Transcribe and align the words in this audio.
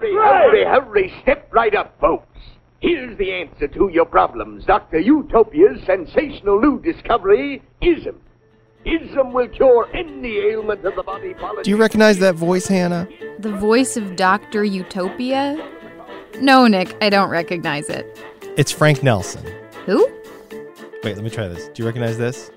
Hurry, 0.00 0.14
hurry, 0.14 0.64
hurry, 0.64 1.12
step 1.22 1.52
right 1.52 1.74
up, 1.74 1.98
folks. 2.00 2.26
Here's 2.80 3.18
the 3.18 3.32
answer 3.32 3.66
to 3.68 3.90
your 3.92 4.04
problems. 4.04 4.64
Dr. 4.64 5.00
Utopia's 5.00 5.84
sensational 5.84 6.60
new 6.60 6.80
discovery, 6.80 7.60
ISM. 7.82 8.20
ISM 8.84 9.32
will 9.32 9.48
cure 9.48 9.88
any 9.92 10.38
ailment 10.38 10.84
of 10.84 10.94
the 10.94 11.02
body 11.02 11.34
politic. 11.34 11.64
Do 11.64 11.70
you 11.70 11.76
recognize 11.76 12.18
that 12.20 12.36
voice, 12.36 12.68
Hannah? 12.68 13.08
The 13.40 13.52
voice 13.52 13.96
of 13.96 14.14
Dr. 14.14 14.62
Utopia? 14.62 15.56
No, 16.40 16.68
Nick, 16.68 16.96
I 17.02 17.10
don't 17.10 17.30
recognize 17.30 17.88
it. 17.88 18.06
It's 18.56 18.70
Frank 18.70 19.02
Nelson. 19.02 19.44
Who? 19.86 20.08
Wait, 21.02 21.16
let 21.16 21.24
me 21.24 21.30
try 21.30 21.48
this. 21.48 21.66
Do 21.68 21.82
you 21.82 21.86
recognize 21.86 22.16
this? 22.16 22.52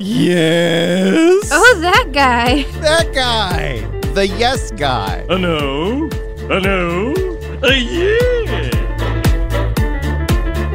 Yes. 0.00 1.50
Oh, 1.52 1.78
that 1.82 2.08
guy. 2.12 2.62
That 2.80 3.12
guy. 3.14 3.80
The 4.14 4.26
yes 4.26 4.70
guy. 4.72 5.26
I 5.28 5.36
know. 6.60 7.12
I 7.12 7.14
know. 7.14 7.14
Uh, 7.62 7.68
yeah. 7.68 8.32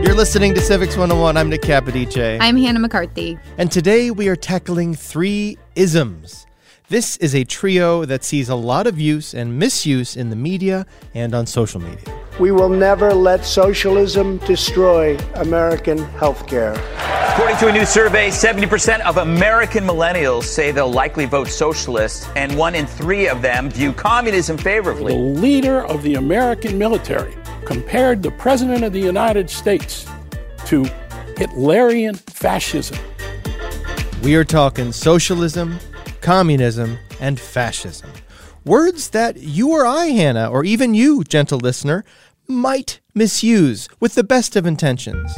You're 0.02 0.16
listening 0.16 0.54
to 0.54 0.62
Civics 0.62 0.96
101. 0.96 1.38
I'm 1.38 1.50
Nick 1.50 1.62
Capodice. 1.62 2.38
I'm 2.40 2.56
Hannah 2.58 2.80
McCarthy. 2.80 3.38
And 3.58 3.72
today 3.72 4.10
we 4.10 4.28
are 4.30 4.36
tackling 4.36 4.96
three 4.96 5.58
isms. 5.76 6.48
This 6.90 7.18
is 7.18 7.36
a 7.36 7.44
trio 7.44 8.06
that 8.06 8.24
sees 8.24 8.48
a 8.48 8.56
lot 8.56 8.88
of 8.88 8.98
use 8.98 9.34
and 9.34 9.60
misuse 9.60 10.16
in 10.16 10.30
the 10.30 10.38
media 10.38 10.86
and 11.14 11.36
on 11.36 11.46
social 11.46 11.82
media. 11.82 12.06
We 12.40 12.52
will 12.52 12.70
never 12.70 13.14
let 13.14 13.44
socialism 13.44 14.38
destroy 14.38 15.18
American 15.36 15.98
healthcare. 16.16 16.78
According 17.38 17.58
to 17.58 17.68
a 17.68 17.72
new 17.72 17.86
survey, 17.86 18.30
70% 18.30 19.02
of 19.02 19.18
American 19.18 19.84
millennials 19.84 20.46
say 20.46 20.72
they'll 20.72 20.92
likely 20.92 21.26
vote 21.26 21.50
socialist, 21.50 22.28
and 22.36 22.58
one 22.58 22.74
in 22.74 22.88
three 22.88 23.28
of 23.28 23.44
them 23.44 23.70
view 23.70 23.94
communism 23.94 24.58
favorably. 24.58 25.14
The 25.14 25.20
leader 25.20 25.86
of 25.86 26.02
the 26.02 26.16
American 26.16 26.80
military 26.80 27.36
compared 27.64 28.24
the 28.24 28.32
President 28.32 28.84
of 28.84 28.92
the 28.92 29.00
United 29.00 29.52
States 29.52 30.08
to 30.66 30.86
Hitlerian 31.36 32.18
fascism. 32.18 32.98
We 34.24 34.36
are 34.36 34.44
talking 34.44 34.92
socialism, 34.92 35.78
communism, 36.22 36.98
and 37.20 37.40
fascism. 37.40 38.10
Words 38.66 39.12
that 39.12 39.38
you 39.38 39.74
or 39.74 39.86
I, 39.86 40.08
Hannah, 40.08 40.50
or 40.50 40.66
even 40.66 40.96
you, 40.96 41.24
gentle 41.24 41.60
listener, 41.60 42.04
might 42.48 43.00
misuse 43.14 43.88
with 44.00 44.16
the 44.16 44.24
best 44.24 44.56
of 44.56 44.66
intentions. 44.66 45.38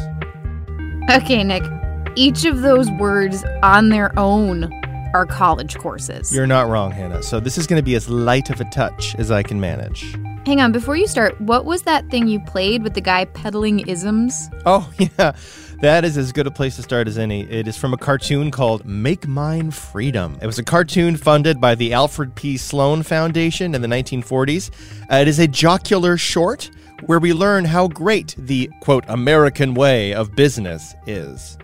Okay, 1.11 1.43
Nick. 1.43 1.78
Each 2.15 2.45
of 2.45 2.61
those 2.61 2.89
words 2.91 3.43
on 3.63 3.89
their 3.89 4.17
own 4.17 4.71
are 5.13 5.25
college 5.25 5.77
courses. 5.77 6.33
You're 6.33 6.47
not 6.47 6.67
wrong, 6.67 6.91
Hannah. 6.91 7.23
So 7.23 7.39
this 7.39 7.57
is 7.57 7.67
going 7.67 7.79
to 7.79 7.83
be 7.83 7.95
as 7.95 8.09
light 8.09 8.49
of 8.49 8.59
a 8.61 8.65
touch 8.65 9.15
as 9.15 9.31
I 9.31 9.43
can 9.43 9.59
manage. 9.59 10.15
Hang 10.45 10.61
on, 10.61 10.71
before 10.71 10.95
you 10.95 11.07
start, 11.07 11.39
what 11.41 11.65
was 11.65 11.83
that 11.83 12.09
thing 12.09 12.27
you 12.27 12.39
played 12.39 12.83
with 12.83 12.93
the 12.93 13.01
guy 13.01 13.25
peddling 13.25 13.87
isms? 13.87 14.49
Oh, 14.65 14.91
yeah. 14.97 15.33
That 15.81 16.03
is 16.03 16.17
as 16.17 16.31
good 16.33 16.45
a 16.45 16.51
place 16.51 16.75
to 16.75 16.83
start 16.83 17.07
as 17.07 17.17
any. 17.17 17.49
It 17.49 17.67
is 17.67 17.77
from 17.77 17.93
a 17.93 17.97
cartoon 17.97 18.51
called 18.51 18.85
Make 18.85 19.27
Mine 19.27 19.71
Freedom. 19.71 20.37
It 20.41 20.45
was 20.45 20.59
a 20.59 20.63
cartoon 20.63 21.15
funded 21.15 21.61
by 21.61 21.75
the 21.75 21.93
Alfred 21.93 22.35
P. 22.35 22.57
Sloan 22.57 23.01
Foundation 23.03 23.73
in 23.73 23.81
the 23.81 23.87
1940s. 23.87 24.71
Uh, 25.09 25.15
it 25.17 25.27
is 25.27 25.39
a 25.39 25.47
jocular 25.47 26.17
short 26.17 26.69
where 27.05 27.19
we 27.19 27.31
learn 27.31 27.63
how 27.63 27.87
great 27.87 28.35
the, 28.37 28.69
quote, 28.81 29.05
American 29.07 29.73
way 29.73 30.13
of 30.13 30.35
business 30.35 30.95
is. 31.07 31.57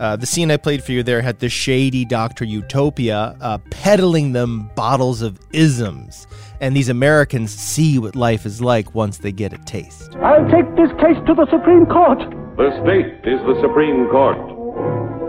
Uh, 0.00 0.16
the 0.16 0.26
scene 0.26 0.50
I 0.50 0.56
played 0.56 0.82
for 0.82 0.92
you 0.92 1.02
there 1.02 1.22
had 1.22 1.40
the 1.40 1.48
shady 1.48 2.04
Dr. 2.04 2.44
Utopia 2.44 3.36
uh, 3.40 3.58
peddling 3.70 4.32
them 4.32 4.70
bottles 4.74 5.22
of 5.22 5.38
isms. 5.52 6.26
And 6.60 6.76
these 6.76 6.88
Americans 6.88 7.52
see 7.52 7.98
what 7.98 8.16
life 8.16 8.46
is 8.46 8.60
like 8.60 8.94
once 8.94 9.18
they 9.18 9.32
get 9.32 9.52
a 9.52 9.58
taste. 9.58 10.14
I'll 10.16 10.48
take 10.50 10.66
this 10.76 10.90
case 11.00 11.18
to 11.26 11.34
the 11.34 11.46
Supreme 11.50 11.86
Court. 11.86 12.18
The 12.56 12.70
state 12.82 13.28
is 13.28 13.40
the 13.46 13.58
Supreme 13.60 14.08
Court. 14.10 14.38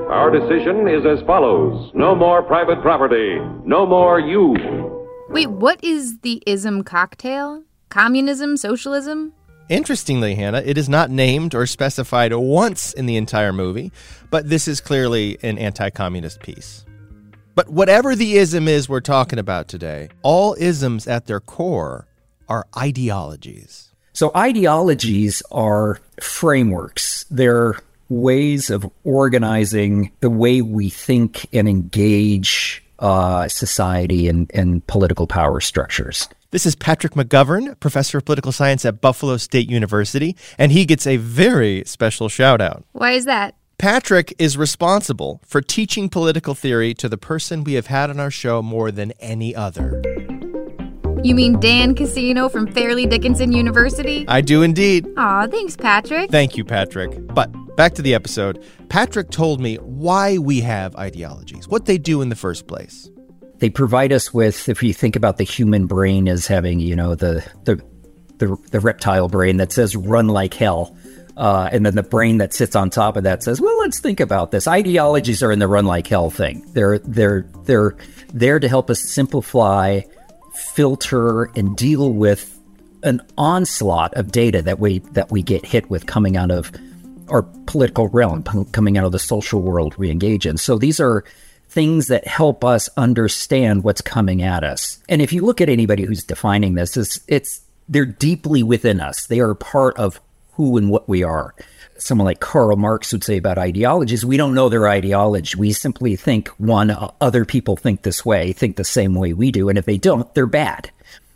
Our 0.09 0.31
decision 0.31 0.87
is 0.87 1.05
as 1.05 1.23
follows 1.27 1.91
No 1.93 2.15
more 2.15 2.41
private 2.41 2.81
property. 2.81 3.37
No 3.63 3.85
more 3.85 4.19
you. 4.19 4.55
Wait, 5.29 5.51
what 5.51 5.83
is 5.83 6.19
the 6.19 6.41
ism 6.47 6.83
cocktail? 6.83 7.63
Communism? 7.89 8.57
Socialism? 8.57 9.33
Interestingly, 9.69 10.33
Hannah, 10.33 10.63
it 10.65 10.79
is 10.79 10.89
not 10.89 11.11
named 11.11 11.53
or 11.53 11.67
specified 11.67 12.33
once 12.33 12.91
in 12.91 13.05
the 13.05 13.17
entire 13.17 13.53
movie, 13.53 13.91
but 14.31 14.49
this 14.49 14.67
is 14.67 14.81
clearly 14.81 15.37
an 15.43 15.59
anti 15.59 15.91
communist 15.91 16.41
piece. 16.41 16.85
But 17.53 17.69
whatever 17.69 18.15
the 18.15 18.37
ism 18.37 18.67
is 18.67 18.89
we're 18.89 18.99
talking 18.99 19.37
about 19.37 19.67
today, 19.67 20.09
all 20.23 20.55
isms 20.57 21.07
at 21.07 21.27
their 21.27 21.39
core 21.39 22.07
are 22.47 22.65
ideologies. 22.75 23.91
So, 24.13 24.31
ideologies 24.35 25.43
are 25.51 25.99
frameworks. 26.19 27.25
They're 27.29 27.75
ways 28.09 28.71
of 28.71 28.89
organizing 29.03 30.11
the 30.21 30.31
way 30.31 30.63
we 30.63 30.89
think 30.89 31.47
and 31.53 31.69
engage 31.69 32.83
uh, 32.97 33.47
society 33.47 34.27
and, 34.27 34.49
and 34.53 34.85
political 34.87 35.27
power 35.27 35.59
structures. 35.61 36.27
This 36.51 36.65
is 36.65 36.75
Patrick 36.75 37.13
McGovern, 37.13 37.79
professor 37.79 38.17
of 38.17 38.25
political 38.25 38.51
science 38.51 38.83
at 38.83 39.01
Buffalo 39.01 39.37
State 39.37 39.69
University, 39.69 40.35
and 40.57 40.71
he 40.71 40.83
gets 40.83 41.05
a 41.05 41.17
very 41.17 41.83
special 41.85 42.27
shout 42.27 42.59
out. 42.59 42.85
Why 42.91 43.11
is 43.11 43.25
that? 43.25 43.53
Patrick 43.77 44.33
is 44.39 44.57
responsible 44.57 45.41
for 45.45 45.61
teaching 45.61 46.09
political 46.09 46.55
theory 46.55 46.95
to 46.95 47.07
the 47.07 47.19
person 47.19 47.63
we 47.63 47.73
have 47.73 47.85
had 47.85 48.09
on 48.09 48.19
our 48.19 48.31
show 48.31 48.63
more 48.63 48.89
than 48.89 49.11
any 49.19 49.55
other. 49.55 50.01
You 51.23 51.35
mean 51.35 51.59
Dan 51.59 51.93
Cassino 51.93 52.49
from 52.49 52.65
Fairleigh 52.73 53.05
Dickinson 53.05 53.51
University? 53.51 54.25
I 54.27 54.41
do 54.41 54.63
indeed. 54.63 55.07
Aw, 55.17 55.45
thanks, 55.51 55.77
Patrick. 55.77 56.31
Thank 56.31 56.57
you, 56.57 56.65
Patrick. 56.65 57.11
But 57.27 57.51
back 57.75 57.93
to 57.93 58.01
the 58.01 58.15
episode. 58.15 58.65
Patrick 58.89 59.29
told 59.29 59.61
me 59.61 59.75
why 59.75 60.39
we 60.39 60.61
have 60.61 60.95
ideologies, 60.95 61.67
what 61.67 61.85
they 61.85 61.99
do 61.99 62.23
in 62.23 62.29
the 62.29 62.35
first 62.35 62.65
place. 62.65 63.07
They 63.59 63.69
provide 63.69 64.11
us 64.11 64.33
with, 64.33 64.69
if 64.69 64.81
you 64.81 64.93
think 64.93 65.15
about 65.15 65.37
the 65.37 65.43
human 65.43 65.85
brain 65.85 66.27
as 66.27 66.47
having, 66.47 66.79
you 66.79 66.95
know, 66.95 67.15
the 67.15 67.45
the 67.65 67.81
the, 68.37 68.57
the 68.71 68.79
reptile 68.79 69.27
brain 69.27 69.57
that 69.57 69.71
says 69.73 69.95
"run 69.95 70.27
like 70.27 70.53
hell," 70.53 70.95
uh, 71.35 71.69
and 71.71 71.85
then 71.85 71.95
the 71.95 72.03
brain 72.03 72.37
that 72.37 72.53
sits 72.53 72.75
on 72.75 72.89
top 72.89 73.17
of 73.17 73.23
that 73.23 73.43
says, 73.43 73.59
"Well, 73.59 73.77
let's 73.79 73.99
think 73.99 74.19
about 74.19 74.51
this." 74.51 74.67
Ideologies 74.67 75.43
are 75.43 75.51
in 75.51 75.59
the 75.59 75.67
"run 75.67 75.85
like 75.85 76.07
hell" 76.07 76.29
thing. 76.29 76.65
They're 76.73 76.99
they're 76.99 77.45
they're 77.65 77.97
there 78.33 78.59
to 78.59 78.67
help 78.69 78.89
us 78.89 79.01
simplify, 79.01 80.01
filter, 80.53 81.45
and 81.55 81.75
deal 81.75 82.13
with 82.13 82.57
an 83.03 83.21
onslaught 83.37 84.13
of 84.15 84.31
data 84.31 84.61
that 84.61 84.79
we 84.79 84.99
that 85.11 85.31
we 85.31 85.41
get 85.41 85.65
hit 85.65 85.89
with 85.89 86.05
coming 86.05 86.37
out 86.37 86.51
of 86.51 86.71
our 87.29 87.43
political 87.65 88.07
realm, 88.07 88.43
coming 88.71 88.97
out 88.97 89.05
of 89.05 89.11
the 89.11 89.19
social 89.19 89.61
world 89.61 89.95
we 89.97 90.09
engage 90.09 90.45
in. 90.45 90.57
So 90.57 90.77
these 90.77 90.99
are 90.99 91.23
things 91.69 92.07
that 92.07 92.27
help 92.27 92.65
us 92.65 92.89
understand 92.97 93.83
what's 93.83 94.01
coming 94.01 94.41
at 94.41 94.63
us. 94.63 95.01
And 95.07 95.21
if 95.21 95.31
you 95.31 95.45
look 95.45 95.61
at 95.61 95.69
anybody 95.69 96.03
who's 96.03 96.23
defining 96.23 96.73
this, 96.73 96.97
it's, 96.97 97.19
it's 97.27 97.61
they're 97.87 98.05
deeply 98.05 98.63
within 98.63 98.99
us. 98.99 99.27
They 99.27 99.39
are 99.39 99.53
part 99.53 99.97
of 99.97 100.19
who 100.53 100.77
and 100.77 100.89
what 100.89 101.07
we 101.07 101.23
are. 101.23 101.55
Someone 101.97 102.25
like 102.25 102.39
Karl 102.39 102.75
Marx 102.75 103.11
would 103.11 103.23
say 103.23 103.37
about 103.37 103.57
ideologies, 103.57 104.25
we 104.25 104.37
don't 104.37 104.53
know 104.53 104.69
their 104.69 104.87
ideology. 104.87 105.57
We 105.57 105.73
simply 105.73 106.15
think 106.15 106.47
one, 106.57 106.95
other 107.21 107.45
people 107.45 107.75
think 107.75 108.01
this 108.01 108.25
way, 108.25 108.51
think 108.51 108.75
the 108.75 108.83
same 108.83 109.15
way 109.15 109.33
we 109.33 109.51
do. 109.51 109.69
And 109.69 109.77
if 109.77 109.85
they 109.85 109.97
don't, 109.97 110.33
they're 110.33 110.47
bad. 110.47 110.91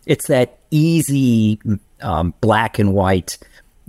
It's 0.05 0.27
that 0.27 0.59
easy 0.71 1.59
um, 2.01 2.33
black 2.41 2.79
and 2.79 2.93
white, 2.93 3.37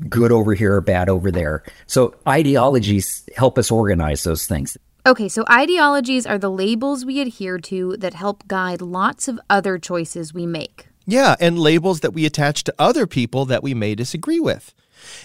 good 0.09 0.33
over 0.33 0.55
here, 0.55 0.81
bad 0.81 1.09
over 1.09 1.31
there. 1.31 1.63
So 1.87 2.15
ideologies 2.29 3.25
help 3.37 3.59
us 3.59 3.71
organize 3.71 4.25
those 4.25 4.47
things. 4.47 4.77
Okay, 5.07 5.29
so 5.29 5.45
ideologies 5.51 6.25
are 6.25 6.39
the 6.39 6.51
labels 6.51 7.05
we 7.05 7.21
adhere 7.21 7.59
to 7.59 7.95
that 7.99 8.15
help 8.15 8.49
guide 8.49 8.81
lots 8.81 9.29
of 9.29 9.39
other 9.51 9.77
choices 9.77 10.33
we 10.33 10.47
make. 10.47 10.87
Yeah, 11.05 11.37
and 11.39 11.59
labels 11.59 12.01
that 12.01 12.15
we 12.15 12.25
attach 12.25 12.65
to 12.65 12.75
other 12.79 13.07
people 13.07 13.45
that 13.45 13.63
we 13.63 13.75
may 13.75 13.95
disagree 13.95 14.41
with. 14.41 14.73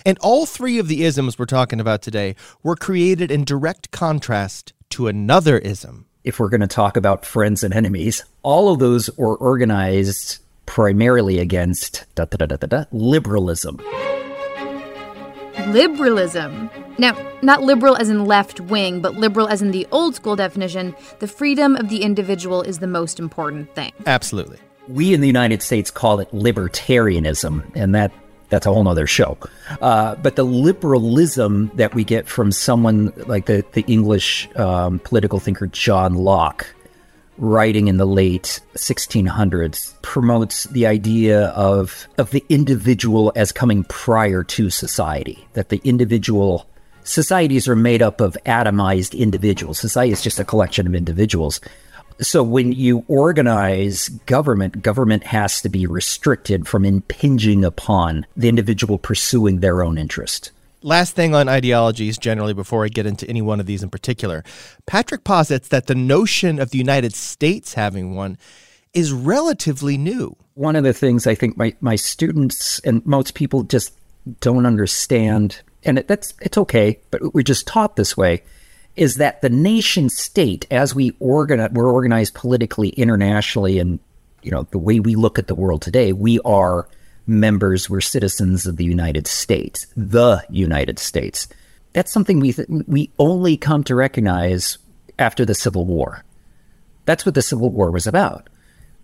And 0.05 0.17
all 0.19 0.45
three 0.45 0.79
of 0.79 0.89
the 0.89 1.05
isms 1.05 1.39
we're 1.39 1.45
talking 1.45 1.79
about 1.79 2.01
today 2.01 2.35
were 2.61 2.75
created 2.75 3.31
in 3.31 3.45
direct 3.45 3.89
contrast 3.91 4.73
to 4.89 5.07
another 5.07 5.57
ism. 5.59 6.07
If 6.25 6.41
we're 6.41 6.49
going 6.49 6.59
to 6.59 6.67
talk 6.67 6.97
about 6.97 7.25
friends 7.25 7.63
and 7.63 7.73
enemies, 7.73 8.25
all 8.43 8.73
of 8.73 8.79
those 8.79 9.09
were 9.17 9.37
organized 9.37 10.39
primarily 10.65 11.39
against 11.39 12.03
da, 12.15 12.25
da, 12.25 12.45
da, 12.45 12.57
da, 12.57 12.67
da, 12.67 12.83
liberalism. 12.91 13.79
Liberalism. 15.67 16.69
Now, 16.97 17.15
not 17.41 17.61
liberal 17.61 17.95
as 17.95 18.09
in 18.09 18.25
left 18.25 18.59
wing, 18.59 19.01
but 19.01 19.15
liberal 19.15 19.47
as 19.47 19.61
in 19.61 19.71
the 19.71 19.87
old 19.91 20.15
school 20.15 20.35
definition, 20.35 20.95
the 21.19 21.27
freedom 21.27 21.75
of 21.75 21.89
the 21.89 22.03
individual 22.03 22.61
is 22.61 22.79
the 22.79 22.87
most 22.87 23.19
important 23.19 23.73
thing. 23.75 23.91
Absolutely. 24.05 24.57
We 24.87 25.13
in 25.13 25.21
the 25.21 25.27
United 25.27 25.61
States 25.61 25.91
call 25.91 26.19
it 26.19 26.31
libertarianism, 26.31 27.75
and 27.75 27.93
that 27.95 28.11
that's 28.49 28.65
a 28.65 28.73
whole 28.73 28.83
nother 28.83 29.07
show. 29.07 29.37
Uh, 29.81 30.15
but 30.15 30.35
the 30.35 30.43
liberalism 30.43 31.71
that 31.75 31.93
we 31.93 32.03
get 32.03 32.27
from 32.27 32.51
someone 32.51 33.13
like 33.27 33.45
the, 33.45 33.63
the 33.73 33.81
English 33.81 34.49
um, 34.55 34.99
political 34.99 35.39
thinker 35.39 35.67
John 35.67 36.15
Locke, 36.15 36.65
writing 37.39 37.87
in 37.87 37.97
the 37.97 38.05
late 38.05 38.59
1600s, 38.75 39.99
promotes 40.01 40.65
the 40.65 40.85
idea 40.85 41.47
of, 41.47 42.07
of 42.17 42.31
the 42.31 42.43
individual 42.49 43.31
as 43.35 43.51
coming 43.51 43.83
prior 43.85 44.43
to 44.43 44.69
society, 44.69 45.47
that 45.53 45.69
the 45.69 45.81
individual 45.83 46.69
societies 47.03 47.67
are 47.67 47.75
made 47.75 48.01
up 48.01 48.21
of 48.21 48.37
atomized 48.45 49.17
individuals. 49.17 49.79
Society 49.79 50.11
is 50.11 50.21
just 50.21 50.39
a 50.39 50.45
collection 50.45 50.85
of 50.85 50.93
individuals. 50.93 51.59
So 52.21 52.43
when 52.43 52.73
you 52.73 53.05
organize 53.07 54.09
government, 54.09 54.81
government 54.81 55.23
has 55.23 55.61
to 55.61 55.69
be 55.69 55.87
restricted 55.87 56.67
from 56.67 56.83
impinging 56.83 57.63
upon 57.63 58.25
the 58.35 58.49
individual 58.49 58.97
pursuing 58.97 59.59
their 59.59 59.81
own 59.81 59.97
interest. 59.97 60.51
Last 60.81 61.13
thing 61.13 61.35
on 61.35 61.49
ideologies 61.49 62.17
generally 62.17 62.53
before 62.53 62.85
I 62.85 62.87
get 62.87 63.05
into 63.05 63.27
any 63.27 63.41
one 63.41 63.59
of 63.59 63.65
these 63.65 63.83
in 63.83 63.89
particular. 63.89 64.43
Patrick 64.85 65.25
posits 65.25 65.67
that 65.69 65.87
the 65.87 65.95
notion 65.95 66.57
of 66.59 66.71
the 66.71 66.77
United 66.77 67.13
States 67.13 67.73
having 67.73 68.15
one 68.15 68.37
is 68.93 69.11
relatively 69.11 69.97
new. 69.97 70.35
One 70.53 70.77
of 70.77 70.83
the 70.83 70.93
things 70.93 71.27
I 71.27 71.35
think 71.35 71.57
my, 71.57 71.75
my 71.81 71.95
students 71.97 72.79
and 72.79 73.05
most 73.05 73.33
people 73.33 73.63
just 73.63 73.93
don't 74.39 74.65
understand, 74.65 75.61
and 75.83 75.99
it, 75.99 76.07
that's 76.07 76.33
it's 76.41 76.57
okay, 76.57 76.99
but 77.11 77.33
we're 77.33 77.41
just 77.43 77.67
taught 77.67 77.95
this 77.95 78.15
way, 78.15 78.43
is 78.95 79.15
that 79.15 79.41
the 79.41 79.49
nation 79.49 80.09
state, 80.09 80.65
as 80.71 80.95
we 80.95 81.15
organize, 81.19 81.71
we're 81.71 81.91
organized 81.91 82.35
politically 82.35 82.89
internationally, 82.89 83.79
and 83.79 83.99
you 84.43 84.51
know 84.51 84.63
the 84.71 84.77
way 84.77 84.99
we 84.99 85.15
look 85.15 85.39
at 85.39 85.47
the 85.47 85.55
world 85.55 85.81
today, 85.81 86.13
we 86.13 86.39
are 86.41 86.87
members, 87.29 87.89
we're 87.89 88.01
citizens 88.01 88.65
of 88.65 88.77
the 88.77 88.83
United 88.83 89.27
States, 89.27 89.85
the 89.95 90.43
United 90.49 90.99
States. 90.99 91.47
That's 91.93 92.11
something 92.11 92.39
we 92.39 92.53
th- 92.53 92.67
we 92.87 93.11
only 93.19 93.55
come 93.55 93.83
to 93.85 93.95
recognize 93.95 94.77
after 95.17 95.45
the 95.45 95.55
Civil 95.55 95.85
War. 95.85 96.23
That's 97.05 97.25
what 97.25 97.35
the 97.35 97.41
Civil 97.41 97.69
War 97.69 97.91
was 97.91 98.07
about. 98.07 98.49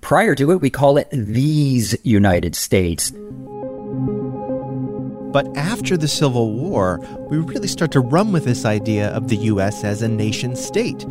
Prior 0.01 0.35
to 0.35 0.51
it, 0.51 0.61
we 0.61 0.69
call 0.69 0.97
it 0.97 1.07
these 1.11 1.95
United 2.03 2.55
States. 2.55 3.11
But 5.31 5.47
after 5.57 5.97
the 5.97 6.07
Civil 6.07 6.53
War, 6.53 6.99
we 7.29 7.37
really 7.37 7.67
start 7.67 7.91
to 7.93 7.99
run 7.99 8.31
with 8.31 8.45
this 8.45 8.65
idea 8.65 9.09
of 9.09 9.27
the 9.29 9.37
U.S. 9.37 9.83
as 9.83 10.01
a 10.01 10.07
nation 10.07 10.55
state 10.55 11.05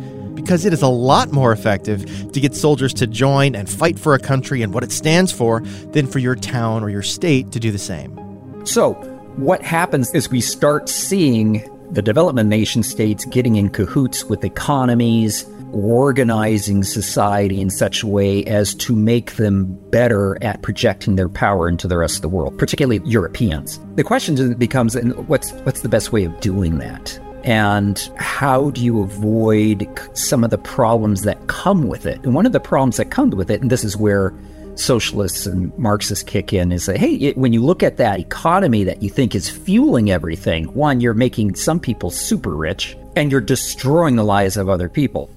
because 0.45 0.63
it 0.63 0.71
is 0.73 0.83
a 0.83 0.87
lot 0.87 1.31
more 1.31 1.51
effective 1.51 2.05
to 2.31 2.39
get 2.39 2.53
soldiers 2.53 2.93
to 2.93 3.07
join 3.07 3.55
and 3.55 3.67
fight 3.67 3.97
for 3.97 4.13
a 4.13 4.19
country 4.19 4.61
and 4.61 4.75
what 4.75 4.83
it 4.83 4.91
stands 4.91 5.31
for 5.31 5.61
than 5.91 6.05
for 6.05 6.19
your 6.19 6.35
town 6.35 6.83
or 6.83 6.89
your 6.91 7.01
state 7.01 7.51
to 7.51 7.59
do 7.59 7.71
the 7.71 7.79
same. 7.79 8.15
So, 8.63 8.93
what 9.37 9.63
happens 9.63 10.13
is 10.13 10.29
we 10.29 10.41
start 10.41 10.87
seeing 10.87 11.67
the 11.91 12.03
development 12.03 12.47
nation 12.47 12.83
states 12.83 13.25
getting 13.25 13.55
in 13.55 13.69
cahoots 13.69 14.25
with 14.25 14.43
economies, 14.43 15.45
organizing 15.73 16.83
society 16.83 17.59
in 17.59 17.71
such 17.71 18.03
a 18.03 18.07
way 18.07 18.43
as 18.45 18.75
to 18.75 18.95
make 18.95 19.37
them 19.37 19.65
better 19.89 20.37
at 20.43 20.61
projecting 20.61 21.15
their 21.15 21.27
power 21.27 21.67
into 21.67 21.87
the 21.87 21.97
rest 21.97 22.17
of 22.17 22.21
the 22.21 22.29
world, 22.29 22.57
particularly 22.59 23.01
Europeans. 23.03 23.79
The 23.95 24.03
question 24.03 24.53
becomes 24.53 24.95
what's 25.27 25.51
what's 25.63 25.81
the 25.81 25.89
best 25.89 26.11
way 26.11 26.23
of 26.23 26.39
doing 26.39 26.77
that? 26.77 27.19
And 27.45 27.97
how 28.17 28.71
do 28.71 28.83
you 28.83 29.03
avoid 29.03 29.87
some 30.17 30.43
of 30.43 30.49
the 30.49 30.57
problems 30.57 31.21
that 31.21 31.45
come 31.45 31.87
with 31.87 32.07
it? 32.07 32.19
And 32.23 32.33
one 32.33 32.47
of 32.47 32.53
the 32.53 32.59
problems 32.59 32.97
that 32.97 33.11
comes 33.11 33.35
with 33.35 33.51
it, 33.51 33.61
and 33.61 33.69
this 33.69 33.83
is 33.83 33.95
where 33.95 34.33
socialists 34.73 35.45
and 35.45 35.75
Marxists 35.77 36.23
kick 36.23 36.53
in 36.53 36.71
is 36.71 36.87
that, 36.87 36.97
hey, 36.97 37.13
it, 37.13 37.37
when 37.37 37.53
you 37.53 37.63
look 37.63 37.83
at 37.83 37.97
that 37.97 38.19
economy 38.19 38.83
that 38.83 39.03
you 39.03 39.11
think 39.11 39.35
is 39.35 39.47
fueling 39.47 40.09
everything, 40.09 40.65
one, 40.73 40.99
you're 40.99 41.13
making 41.13 41.53
some 41.53 41.79
people 41.79 42.09
super 42.09 42.55
rich 42.55 42.97
and 43.15 43.31
you're 43.31 43.41
destroying 43.41 44.15
the 44.15 44.23
lives 44.23 44.57
of 44.57 44.67
other 44.67 44.89
people. 44.89 45.29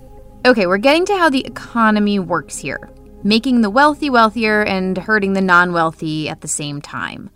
Okay, 0.47 0.67
we're 0.67 0.79
getting 0.79 1.05
to 1.07 1.17
how 1.19 1.29
the 1.29 1.45
economy 1.45 2.19
works 2.19 2.57
here, 2.57 2.89
making 3.23 3.61
the 3.61 3.71
wealthy 3.71 4.09
wealthier 4.09 4.65
and 4.65 4.97
hurting 4.97 5.35
the 5.35 5.43
non 5.43 5.73
wealthy 5.73 6.29
at 6.29 6.41
the 6.41 6.49
same 6.49 6.81
time. 6.81 7.29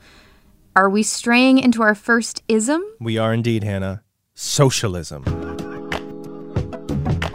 Are 0.75 0.89
we 0.89 1.03
straying 1.03 1.59
into 1.59 1.83
our 1.83 1.95
first 1.95 2.43
ism? 2.49 2.83
We 2.99 3.19
are 3.19 3.35
indeed, 3.35 3.65
Hannah. 3.65 4.03
Socialism. 4.35 5.25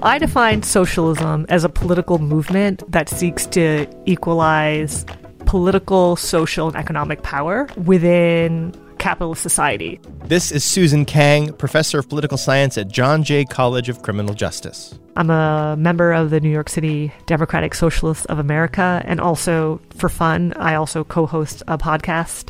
I 0.01 0.17
define 0.19 0.63
socialism 0.63 1.45
as 1.47 1.63
a 1.63 1.69
political 1.69 2.17
movement 2.17 2.83
that 2.91 3.07
seeks 3.07 3.45
to 3.47 3.85
equalize 4.05 5.05
political, 5.45 6.15
social, 6.15 6.67
and 6.67 6.75
economic 6.75 7.21
power 7.21 7.67
within 7.85 8.73
capitalist 8.97 9.43
society. 9.43 9.99
This 10.25 10.51
is 10.51 10.63
Susan 10.63 11.05
Kang, 11.05 11.53
professor 11.53 11.99
of 11.99 12.09
political 12.09 12.37
science 12.37 12.79
at 12.79 12.87
John 12.87 13.23
Jay 13.23 13.45
College 13.45 13.89
of 13.89 14.01
Criminal 14.01 14.33
Justice. 14.33 14.97
I'm 15.15 15.29
a 15.29 15.75
member 15.77 16.11
of 16.11 16.31
the 16.31 16.39
New 16.39 16.49
York 16.49 16.67
City 16.67 17.13
Democratic 17.27 17.75
Socialists 17.75 18.25
of 18.25 18.39
America, 18.39 19.03
and 19.05 19.21
also 19.21 19.79
for 19.95 20.09
fun, 20.09 20.53
I 20.53 20.73
also 20.73 21.03
co 21.03 21.27
host 21.27 21.61
a 21.67 21.77
podcast 21.77 22.49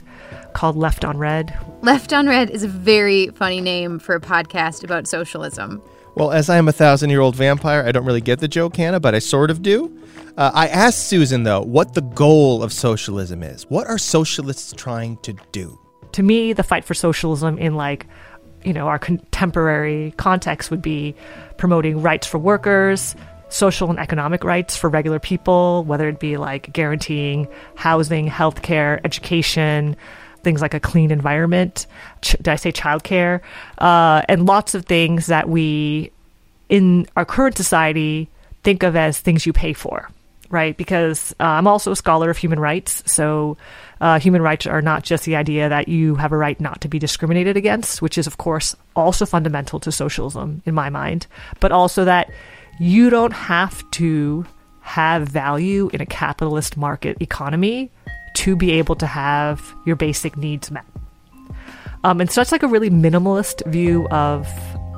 called 0.54 0.76
Left 0.76 1.06
on 1.06 1.18
Red. 1.18 1.58
Left 1.82 2.14
on 2.14 2.28
Red 2.28 2.50
is 2.50 2.64
a 2.64 2.68
very 2.68 3.28
funny 3.28 3.62
name 3.62 4.00
for 4.00 4.16
a 4.16 4.20
podcast 4.20 4.84
about 4.84 5.08
socialism. 5.08 5.82
Well, 6.16 6.32
as 6.32 6.50
I 6.50 6.58
am 6.58 6.68
a 6.68 6.72
thousand 6.72 7.12
year 7.12 7.22
old 7.22 7.36
vampire, 7.36 7.84
I 7.86 7.92
don't 7.92 8.06
really 8.06 8.22
get 8.22 8.40
the 8.40 8.48
joke, 8.48 8.76
Hannah, 8.76 9.00
but 9.00 9.14
I 9.14 9.20
sort 9.20 9.52
of 9.52 9.62
do. 9.62 9.96
Uh, 10.36 10.52
I 10.54 10.68
asked 10.68 11.08
Susan, 11.08 11.44
though, 11.44 11.62
what 11.62 11.94
the 11.94 12.02
goal 12.02 12.64
of 12.64 12.74
socialism 12.74 13.44
is. 13.44 13.70
What 13.70 13.86
are 13.86 14.00
socialists 14.00 14.74
trying 14.76 15.18
to 15.18 15.34
do? 15.52 15.80
To 16.14 16.24
me, 16.24 16.54
the 16.54 16.64
fight 16.64 16.86
for 16.86 16.96
socialism 16.96 17.60
in 17.60 17.76
like, 17.76 18.08
you 18.64 18.74
know, 18.74 18.88
our 18.88 18.98
contemporary 18.98 20.14
context 20.18 20.72
would 20.72 20.82
be 20.82 21.16
promoting 21.58 22.02
rights 22.02 22.26
for 22.26 22.40
workers, 22.40 23.16
social 23.50 23.90
and 23.90 24.00
economic 24.00 24.44
rights 24.44 24.76
for 24.76 24.90
regular 24.90 25.20
people, 25.20 25.84
whether 25.86 26.08
it 26.08 26.20
be 26.20 26.38
like 26.38 26.72
guaranteeing 26.74 27.48
housing, 27.76 28.28
healthcare, 28.28 29.00
education, 29.04 29.96
things 30.44 30.62
like 30.62 30.74
a 30.74 30.80
clean 30.80 31.12
environment. 31.12 31.88
Ch- 32.22 32.38
did 32.38 32.48
I 32.48 32.56
say 32.56 32.72
childcare? 32.72 33.42
Uh, 33.78 34.22
and 34.30 34.46
lots 34.46 34.76
of 34.76 34.86
things 34.86 35.28
that 35.28 35.50
we, 35.50 36.12
in 36.70 37.08
our 37.16 37.26
current 37.26 37.58
society, 37.58 38.30
think 38.64 38.84
of 38.84 38.96
as 38.96 39.20
things 39.20 39.46
you 39.46 39.54
pay 39.54 39.74
for, 39.74 40.10
right? 40.50 40.76
Because 40.76 41.34
uh, 41.40 41.44
I'm 41.44 41.68
also 41.68 41.92
a 41.92 41.96
scholar 41.96 42.30
of 42.30 42.38
human 42.38 42.60
rights. 42.60 43.04
So, 43.06 43.58
uh, 44.00 44.20
human 44.20 44.42
rights 44.42 44.68
are 44.68 44.82
not 44.82 45.04
just 45.04 45.26
the 45.26 45.36
idea 45.36 45.70
that 45.70 45.88
you 45.88 46.16
have 46.16 46.32
a 46.32 46.38
right 46.38 46.60
not 46.62 46.82
to 46.82 46.88
be 46.88 47.00
discriminated 47.00 47.58
against, 47.58 48.02
which 48.02 48.18
is, 48.18 48.28
of 48.28 48.38
course, 48.38 48.76
also 48.96 49.26
fundamental 49.26 49.80
to 49.80 49.92
socialism 49.92 50.62
in 50.66 50.76
my 50.76 50.90
mind, 50.90 51.26
but 51.60 51.72
also 51.72 52.06
that 52.06 52.30
you 52.80 53.10
don't 53.10 53.34
have 53.34 53.90
to 53.92 54.46
have 54.82 55.28
value 55.28 55.90
in 55.94 56.02
a 56.02 56.06
capitalist 56.06 56.78
market 56.78 57.18
economy 57.22 57.92
to 58.36 58.56
be 58.56 58.72
able 58.72 58.96
to 58.96 59.06
have 59.06 59.74
your 59.86 59.96
basic 59.96 60.38
needs 60.38 60.72
met. 60.72 60.86
Um, 62.04 62.22
and 62.22 62.32
so 62.32 62.40
that's 62.40 62.52
like 62.52 62.64
a 62.64 62.68
really 62.68 62.90
minimalist 62.90 63.66
view 63.66 64.08
of 64.10 64.48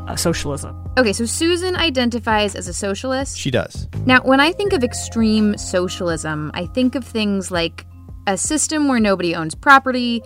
uh, 0.07 0.15
socialism. 0.15 0.75
Okay, 0.98 1.13
so 1.13 1.25
Susan 1.25 1.75
identifies 1.75 2.53
as 2.53 2.67
a 2.67 2.74
socialist. 2.74 3.38
She 3.38 3.50
does. 3.50 3.88
Now, 4.05 4.21
when 4.21 4.39
I 4.39 4.51
think 4.51 4.74
of 4.74 4.83
extreme 4.83 5.57
socialism, 5.57 6.51
I 6.53 6.65
think 6.67 6.95
of 6.95 7.05
things 7.05 7.50
like 7.50 7.86
a 8.27 8.38
system 8.38 8.89
where 8.89 9.00
nobody 9.00 9.33
owns 9.33 9.55
property 9.55 10.21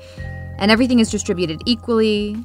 and 0.58 0.72
everything 0.72 1.00
is 1.00 1.12
distributed 1.12 1.62
equally. 1.66 2.36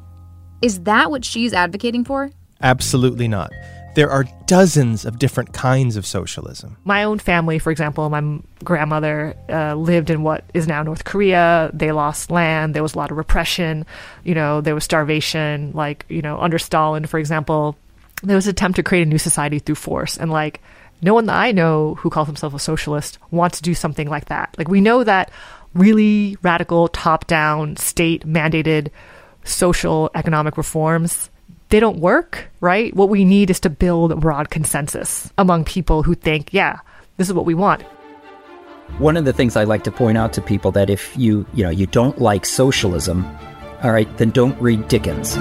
Is 0.60 0.80
that 0.80 1.10
what 1.10 1.24
she's 1.24 1.52
advocating 1.52 2.04
for? 2.04 2.30
Absolutely 2.60 3.28
not 3.28 3.50
there 3.94 4.10
are 4.10 4.24
dozens 4.46 5.04
of 5.04 5.18
different 5.18 5.52
kinds 5.52 5.96
of 5.96 6.06
socialism. 6.06 6.76
My 6.84 7.04
own 7.04 7.18
family, 7.18 7.58
for 7.58 7.70
example, 7.70 8.08
my 8.10 8.40
grandmother 8.62 9.34
uh, 9.48 9.74
lived 9.74 10.10
in 10.10 10.22
what 10.22 10.44
is 10.54 10.66
now 10.66 10.82
North 10.82 11.04
Korea. 11.04 11.70
They 11.72 11.92
lost 11.92 12.30
land. 12.30 12.74
There 12.74 12.82
was 12.82 12.94
a 12.94 12.98
lot 12.98 13.10
of 13.10 13.16
repression. 13.16 13.86
You 14.24 14.34
know, 14.34 14.60
there 14.60 14.74
was 14.74 14.84
starvation. 14.84 15.72
Like, 15.74 16.06
you 16.08 16.22
know, 16.22 16.38
under 16.38 16.58
Stalin, 16.58 17.06
for 17.06 17.18
example, 17.18 17.76
there 18.22 18.36
was 18.36 18.46
an 18.46 18.50
attempt 18.50 18.76
to 18.76 18.82
create 18.82 19.02
a 19.02 19.10
new 19.10 19.18
society 19.18 19.58
through 19.58 19.76
force. 19.76 20.16
And 20.16 20.30
like, 20.30 20.60
no 21.02 21.14
one 21.14 21.26
that 21.26 21.36
I 21.36 21.52
know 21.52 21.94
who 21.96 22.10
calls 22.10 22.26
himself 22.26 22.54
a 22.54 22.58
socialist 22.58 23.18
wants 23.30 23.58
to 23.58 23.62
do 23.62 23.74
something 23.74 24.08
like 24.08 24.26
that. 24.26 24.54
Like, 24.58 24.68
we 24.68 24.80
know 24.80 25.04
that 25.04 25.30
really 25.74 26.36
radical, 26.42 26.88
top 26.88 27.26
down, 27.26 27.76
state 27.76 28.26
mandated 28.26 28.90
social 29.44 30.10
economic 30.14 30.56
reforms 30.56 31.30
they 31.68 31.80
don't 31.80 31.98
work, 31.98 32.48
right? 32.60 32.94
What 32.94 33.08
we 33.08 33.24
need 33.24 33.50
is 33.50 33.60
to 33.60 33.70
build 33.70 34.20
broad 34.20 34.50
consensus 34.50 35.32
among 35.36 35.64
people 35.64 36.02
who 36.02 36.14
think, 36.14 36.52
yeah, 36.52 36.78
this 37.16 37.28
is 37.28 37.34
what 37.34 37.44
we 37.44 37.54
want. 37.54 37.82
One 38.98 39.16
of 39.16 39.24
the 39.26 39.32
things 39.34 39.54
I 39.54 39.64
like 39.64 39.84
to 39.84 39.92
point 39.92 40.16
out 40.16 40.32
to 40.34 40.40
people 40.40 40.72
that 40.72 40.88
if 40.88 41.16
you, 41.16 41.46
you 41.52 41.62
know, 41.62 41.70
you 41.70 41.86
don't 41.86 42.18
like 42.20 42.46
socialism, 42.46 43.26
all 43.82 43.92
right, 43.92 44.08
then 44.16 44.30
don't 44.30 44.60
read 44.60 44.88
Dickens. 44.88 45.34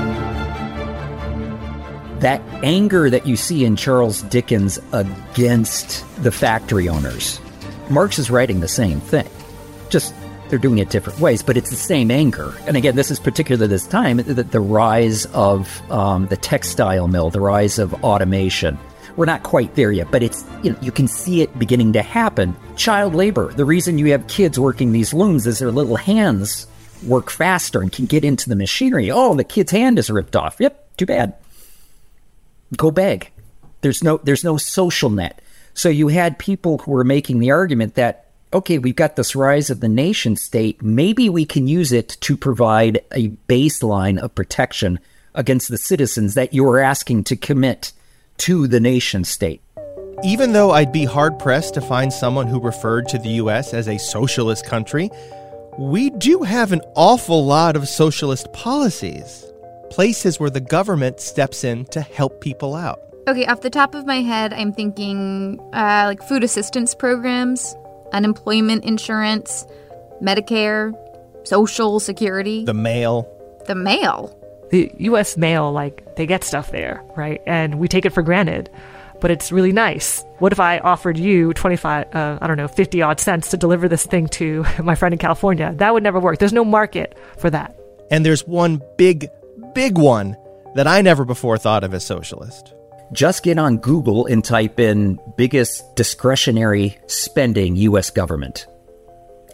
That 2.20 2.42
anger 2.64 3.10
that 3.10 3.26
you 3.26 3.38
see 3.38 3.64
in 3.64 3.76
Charles 3.76 4.24
Dickens 4.24 4.80
against 4.92 6.04
the 6.24 6.32
factory 6.32 6.90
owners, 6.90 7.40
Marx 7.90 8.20
is 8.20 8.30
writing 8.30 8.60
the 8.60 8.68
same 8.68 9.00
thing. 9.00 9.30
Just 9.90 10.14
they're 10.50 10.60
doing 10.60 10.78
it 10.78 10.90
different 10.90 11.20
ways, 11.20 11.44
but 11.44 11.58
it's 11.58 11.70
the 11.70 11.76
same 11.76 12.12
anger. 12.12 12.54
And 12.68 12.78
again, 12.78 12.96
this 12.96 13.12
is 13.12 13.20
particular 13.20 13.68
this 13.68 13.88
time 13.88 14.18
the, 14.18 14.44
the 14.44 14.60
rise 14.60 15.26
of 15.28 15.82
um, 15.92 16.28
the 16.28 16.38
textile 16.38 17.08
mill, 17.08 17.30
the 17.30 17.42
rise 17.42 17.80
of 17.80 17.94
automation, 18.04 18.78
we're 19.18 19.26
not 19.26 19.44
quite 19.44 19.76
there 19.76 19.92
yet, 19.92 20.12
but 20.12 20.24
it's 20.24 20.46
you 20.64 20.72
know 20.72 20.78
you 20.80 20.92
can 20.92 21.08
see 21.08 21.42
it 21.42 21.60
beginning 21.60 21.94
to 21.94 22.02
happen. 22.02 22.56
Child 22.76 23.16
labor. 23.16 23.52
The 23.52 23.66
reason 23.66 23.98
you 23.98 24.12
have 24.12 24.28
kids 24.28 24.60
working 24.60 24.92
these 24.92 25.14
looms 25.14 25.48
is 25.48 25.60
their 25.60 25.72
little 25.72 25.98
hands 25.98 26.68
work 27.04 27.30
faster 27.30 27.82
and 27.82 27.92
can 27.92 28.06
get 28.06 28.24
into 28.24 28.48
the 28.48 28.56
machinery. 28.56 29.12
Oh, 29.12 29.36
the 29.36 29.44
kid's 29.44 29.72
hand 29.72 30.00
is 30.00 30.10
ripped 30.10 30.36
off. 30.36 30.58
Yep, 30.60 30.98
too 30.98 31.06
bad. 31.06 31.34
Go 32.76 32.92
beg. 32.92 33.32
There's 33.82 34.04
no 34.04 34.18
there's 34.24 34.44
no 34.44 34.58
social 34.58 35.10
net. 35.10 35.42
So 35.74 35.90
you 35.90 36.08
had 36.08 36.40
people 36.40 36.78
who 36.80 36.92
were 36.92 37.04
making 37.04 37.40
the 37.40 37.52
argument 37.52 37.96
that 37.96 38.27
okay, 38.54 38.78
we've 38.78 38.96
got 38.96 39.16
this 39.16 39.36
rise 39.36 39.70
of 39.70 39.80
the 39.80 39.90
nation 39.90 40.36
state. 40.36 40.82
Maybe 40.82 41.30
we 41.30 41.46
can 41.46 41.68
use 41.68 41.92
it 41.92 42.18
to 42.22 42.38
provide 42.38 43.02
a 43.12 43.30
baseline 43.50 44.18
of 44.20 44.36
protection 44.36 45.00
against 45.36 45.70
the 45.70 45.78
citizens 45.78 46.34
that 46.34 46.54
you 46.54 46.68
are 46.68 46.80
asking 46.80 47.26
to 47.26 47.36
commit 47.36 47.94
to 48.38 48.68
the 48.68 48.80
nation 48.80 49.24
state. 49.24 49.62
Even 50.24 50.54
though 50.54 50.72
I'd 50.72 50.92
be 50.92 51.06
hard 51.06 51.38
pressed 51.38 51.76
to 51.76 51.82
find 51.82 52.12
someone 52.12 52.48
who 52.48 52.60
referred 52.60 53.08
to 53.10 53.20
the 53.20 53.30
U.S. 53.30 53.74
as 53.74 53.88
a 53.88 54.00
socialist 54.00 54.66
country, 54.66 55.12
we 55.78 56.10
do 56.10 56.42
have 56.42 56.72
an 56.72 56.82
awful 56.96 57.46
lot 57.46 57.76
of 57.76 57.88
socialist 57.88 58.52
policies. 58.52 59.46
Places 59.92 60.40
where 60.40 60.50
the 60.50 60.60
government 60.60 61.20
steps 61.20 61.64
in 61.64 61.86
to 61.86 62.02
help 62.02 62.42
people 62.42 62.76
out. 62.76 63.00
Okay, 63.28 63.46
off 63.46 63.62
the 63.62 63.70
top 63.70 63.94
of 63.94 64.06
my 64.06 64.22
head, 64.22 64.54
I'm 64.54 64.74
thinking 64.74 65.60
uh, 65.74 66.06
like 66.08 66.24
food 66.24 66.44
assistance 66.44 66.96
programs, 66.96 67.76
unemployment 68.14 68.86
insurance, 68.86 69.66
Medicare, 70.22 70.94
Social 71.46 72.00
Security. 72.00 72.66
The 72.66 72.74
mail. 72.74 73.30
The 73.68 73.76
mail? 73.76 74.38
the 74.70 74.92
US 75.00 75.38
mail, 75.38 75.72
like, 75.72 76.16
they 76.16 76.26
get 76.26 76.44
stuff 76.44 76.72
there, 76.72 77.04
right? 77.16 77.42
And 77.46 77.80
we 77.80 77.88
take 77.88 78.06
it 78.06 78.12
for 78.12 78.22
granted. 78.22 78.70
But 79.20 79.32
it's 79.32 79.52
really 79.52 79.72
nice. 79.72 80.24
What 80.38 80.52
if 80.52 80.60
I 80.60 80.78
offered 80.78 81.18
you 81.18 81.52
25, 81.54 82.16
uh, 82.16 82.38
I 82.40 82.46
don't 82.46 82.58
know, 82.58 82.68
50 82.68 83.02
odd 83.02 83.20
cents 83.20 83.50
to 83.50 83.58
deliver 83.58 83.88
this 83.88 84.06
thing 84.06 84.28
to 84.30 84.64
my 84.84 84.94
friend 84.94 85.14
in 85.14 85.20
California? 85.20 85.74
That 85.78 85.94
would 85.94 86.04
never 86.04 86.20
work. 86.20 86.38
There's 86.38 86.54
no 86.54 86.66
market 86.66 87.18
for 87.38 87.50
that. 87.50 87.76
And 88.12 88.26
there's 88.26 88.46
one 88.46 88.82
big, 88.98 89.30
big 89.74 89.98
one 89.98 90.38
that 90.76 90.88
I 90.88 91.02
never 91.02 91.26
before 91.26 91.58
thought 91.58 91.84
of 91.84 91.94
as 91.94 92.06
socialist. 92.06 92.74
Just 93.14 93.44
get 93.44 93.58
on 93.58 93.78
Google 93.78 94.26
and 94.26 94.44
type 94.44 94.80
in 94.80 95.20
biggest 95.38 95.96
discretionary 95.96 96.98
spending 97.08 97.76
U.S. 97.78 98.10
government. 98.10 98.68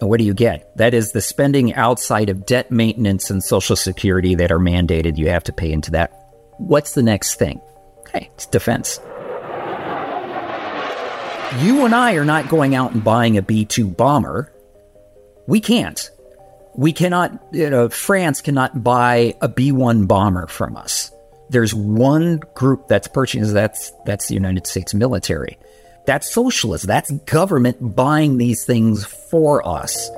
And 0.01 0.09
what 0.09 0.17
do 0.17 0.25
you 0.25 0.33
get? 0.33 0.75
That 0.77 0.93
is 0.93 1.11
the 1.11 1.21
spending 1.21 1.73
outside 1.75 2.29
of 2.29 2.45
debt 2.45 2.71
maintenance 2.71 3.29
and 3.29 3.43
Social 3.43 3.75
Security 3.75 4.35
that 4.35 4.51
are 4.51 4.59
mandated. 4.59 5.17
You 5.17 5.29
have 5.29 5.43
to 5.43 5.53
pay 5.53 5.71
into 5.71 5.91
that. 5.91 6.11
What's 6.57 6.93
the 6.93 7.03
next 7.03 7.35
thing? 7.35 7.61
Okay, 7.99 8.29
it's 8.33 8.45
defense. 8.47 8.99
You 11.61 11.85
and 11.85 11.93
I 11.93 12.13
are 12.13 12.25
not 12.25 12.49
going 12.49 12.73
out 12.73 12.93
and 12.93 13.03
buying 13.03 13.37
a 13.37 13.43
B 13.43 13.65
2 13.65 13.87
bomber. 13.87 14.51
We 15.47 15.59
can't. 15.59 16.09
We 16.75 16.91
cannot, 16.91 17.39
you 17.51 17.69
know, 17.69 17.89
France 17.89 18.41
cannot 18.41 18.83
buy 18.83 19.35
a 19.41 19.47
B 19.47 19.71
1 19.71 20.05
bomber 20.07 20.47
from 20.47 20.75
us. 20.75 21.11
There's 21.53 21.73
one 21.73 22.41
group 22.55 22.87
that's 22.87 23.07
purchasing, 23.07 23.53
that's, 23.53 23.91
that's 24.05 24.27
the 24.27 24.33
United 24.33 24.65
States 24.65 24.95
military. 24.95 25.59
That's 26.05 26.29
socialism. 26.29 26.87
That's 26.87 27.11
government 27.11 27.95
buying 27.95 28.39
these 28.39 28.65
things 28.65 29.05
for 29.05 29.65
us. 29.65 30.09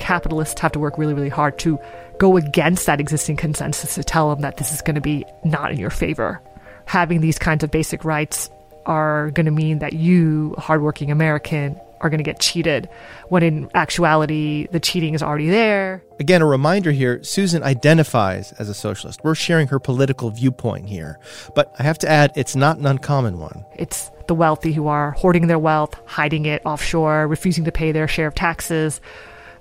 Capitalists 0.00 0.60
have 0.60 0.72
to 0.72 0.80
work 0.80 0.98
really, 0.98 1.14
really 1.14 1.28
hard 1.28 1.56
to 1.60 1.78
go 2.18 2.36
against 2.36 2.86
that 2.86 3.00
existing 3.00 3.36
consensus 3.36 3.94
to 3.94 4.02
tell 4.02 4.28
them 4.30 4.40
that 4.40 4.56
this 4.56 4.72
is 4.72 4.82
going 4.82 4.96
to 4.96 5.00
be 5.00 5.24
not 5.44 5.70
in 5.70 5.78
your 5.78 5.90
favor. 5.90 6.42
Having 6.86 7.20
these 7.20 7.38
kinds 7.38 7.62
of 7.62 7.70
basic 7.70 8.04
rights 8.04 8.50
are 8.84 9.30
going 9.30 9.46
to 9.46 9.52
mean 9.52 9.78
that 9.78 9.92
you, 9.92 10.56
hardworking 10.58 11.12
American, 11.12 11.80
are 12.02 12.10
going 12.10 12.18
to 12.18 12.24
get 12.24 12.40
cheated 12.40 12.88
when 13.28 13.42
in 13.42 13.70
actuality 13.74 14.66
the 14.72 14.80
cheating 14.80 15.14
is 15.14 15.22
already 15.22 15.48
there. 15.48 16.02
Again, 16.18 16.42
a 16.42 16.46
reminder 16.46 16.90
here 16.90 17.22
Susan 17.22 17.62
identifies 17.62 18.52
as 18.52 18.68
a 18.68 18.74
socialist. 18.74 19.20
We're 19.22 19.34
sharing 19.34 19.68
her 19.68 19.78
political 19.78 20.30
viewpoint 20.30 20.88
here. 20.88 21.18
But 21.54 21.74
I 21.78 21.84
have 21.84 21.98
to 21.98 22.08
add, 22.08 22.32
it's 22.36 22.56
not 22.56 22.78
an 22.78 22.86
uncommon 22.86 23.38
one. 23.38 23.64
It's 23.76 24.10
the 24.26 24.34
wealthy 24.34 24.72
who 24.72 24.88
are 24.88 25.12
hoarding 25.12 25.46
their 25.46 25.58
wealth, 25.58 25.98
hiding 26.06 26.44
it 26.46 26.62
offshore, 26.64 27.26
refusing 27.26 27.64
to 27.64 27.72
pay 27.72 27.92
their 27.92 28.08
share 28.08 28.26
of 28.26 28.34
taxes. 28.34 29.00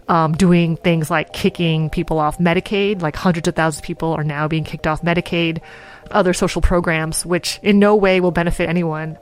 Um, 0.07 0.33
doing 0.33 0.75
things 0.75 1.09
like 1.09 1.31
kicking 1.31 1.89
people 1.89 2.19
off 2.19 2.37
Medicaid, 2.37 3.01
like 3.01 3.15
hundreds 3.15 3.47
of 3.47 3.55
thousands 3.55 3.79
of 3.79 3.85
people 3.85 4.11
are 4.11 4.25
now 4.25 4.47
being 4.47 4.65
kicked 4.65 4.85
off 4.85 5.03
Medicaid, 5.03 5.61
other 6.09 6.33
social 6.33 6.61
programs, 6.61 7.25
which 7.25 7.59
in 7.63 7.79
no 7.79 7.95
way 7.95 8.19
will 8.19 8.31
benefit 8.31 8.67
anyone 8.67 9.17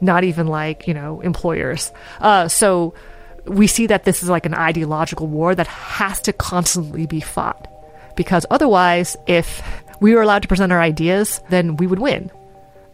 not 0.00 0.24
even 0.24 0.46
like, 0.46 0.86
you 0.86 0.94
know, 0.94 1.20
employers. 1.20 1.92
Uh, 2.20 2.48
so 2.48 2.94
we 3.44 3.66
see 3.66 3.86
that 3.86 4.04
this 4.04 4.22
is 4.22 4.28
like 4.28 4.46
an 4.46 4.54
ideological 4.54 5.26
war 5.26 5.54
that 5.54 5.66
has 5.66 6.20
to 6.22 6.32
constantly 6.32 7.06
be 7.06 7.20
fought. 7.20 7.66
Because 8.16 8.44
otherwise, 8.50 9.16
if 9.26 9.62
we 10.00 10.14
were 10.14 10.22
allowed 10.22 10.42
to 10.42 10.48
present 10.48 10.72
our 10.72 10.80
ideas, 10.80 11.40
then 11.48 11.76
we 11.76 11.86
would 11.86 11.98
win 11.98 12.30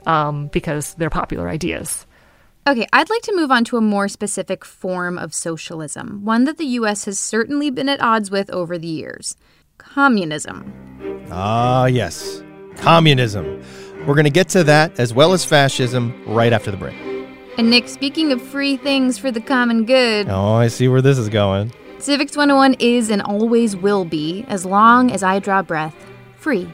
um, 0.06 0.48
because 0.48 0.94
they're 0.94 1.10
popular 1.10 1.48
ideas. 1.48 2.06
Okay, 2.68 2.86
I'd 2.92 3.10
like 3.10 3.22
to 3.22 3.36
move 3.36 3.52
on 3.52 3.64
to 3.66 3.76
a 3.76 3.80
more 3.80 4.08
specific 4.08 4.64
form 4.64 5.18
of 5.18 5.32
socialism, 5.32 6.24
one 6.24 6.44
that 6.44 6.58
the 6.58 6.66
US 6.80 7.04
has 7.04 7.18
certainly 7.18 7.70
been 7.70 7.88
at 7.88 8.00
odds 8.00 8.30
with 8.30 8.50
over 8.50 8.76
the 8.76 8.88
years 8.88 9.36
communism. 9.78 10.72
Ah, 11.30 11.86
yes, 11.86 12.42
communism. 12.78 13.62
We're 14.06 14.14
going 14.14 14.24
to 14.24 14.30
get 14.30 14.48
to 14.50 14.62
that 14.64 15.00
as 15.00 15.12
well 15.12 15.32
as 15.32 15.44
fascism 15.44 16.14
right 16.26 16.52
after 16.52 16.70
the 16.70 16.76
break. 16.76 16.94
And 17.58 17.70
Nick, 17.70 17.88
speaking 17.88 18.30
of 18.32 18.40
free 18.40 18.76
things 18.76 19.18
for 19.18 19.32
the 19.32 19.40
common 19.40 19.84
good. 19.84 20.28
Oh, 20.28 20.54
I 20.54 20.68
see 20.68 20.86
where 20.88 21.02
this 21.02 21.18
is 21.18 21.28
going. 21.28 21.72
Civics 21.98 22.36
101 22.36 22.74
is 22.78 23.10
and 23.10 23.20
always 23.20 23.74
will 23.74 24.04
be, 24.04 24.44
as 24.48 24.64
long 24.64 25.10
as 25.10 25.24
I 25.24 25.40
draw 25.40 25.62
breath, 25.62 25.94
free. 26.36 26.68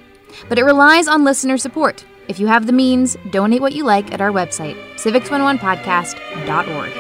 But 0.49 0.59
it 0.59 0.65
relies 0.65 1.09
on 1.09 1.25
listener 1.25 1.57
support. 1.57 2.05
If 2.29 2.39
you 2.39 2.49
have 2.49 2.67
the 2.67 2.73
means, 2.73 3.17
donate 3.31 3.63
what 3.63 3.73
you 3.73 3.85
like 3.85 4.13
at 4.13 4.21
our 4.21 4.31
website, 4.31 4.77
civics101podcast.org. 4.97 6.93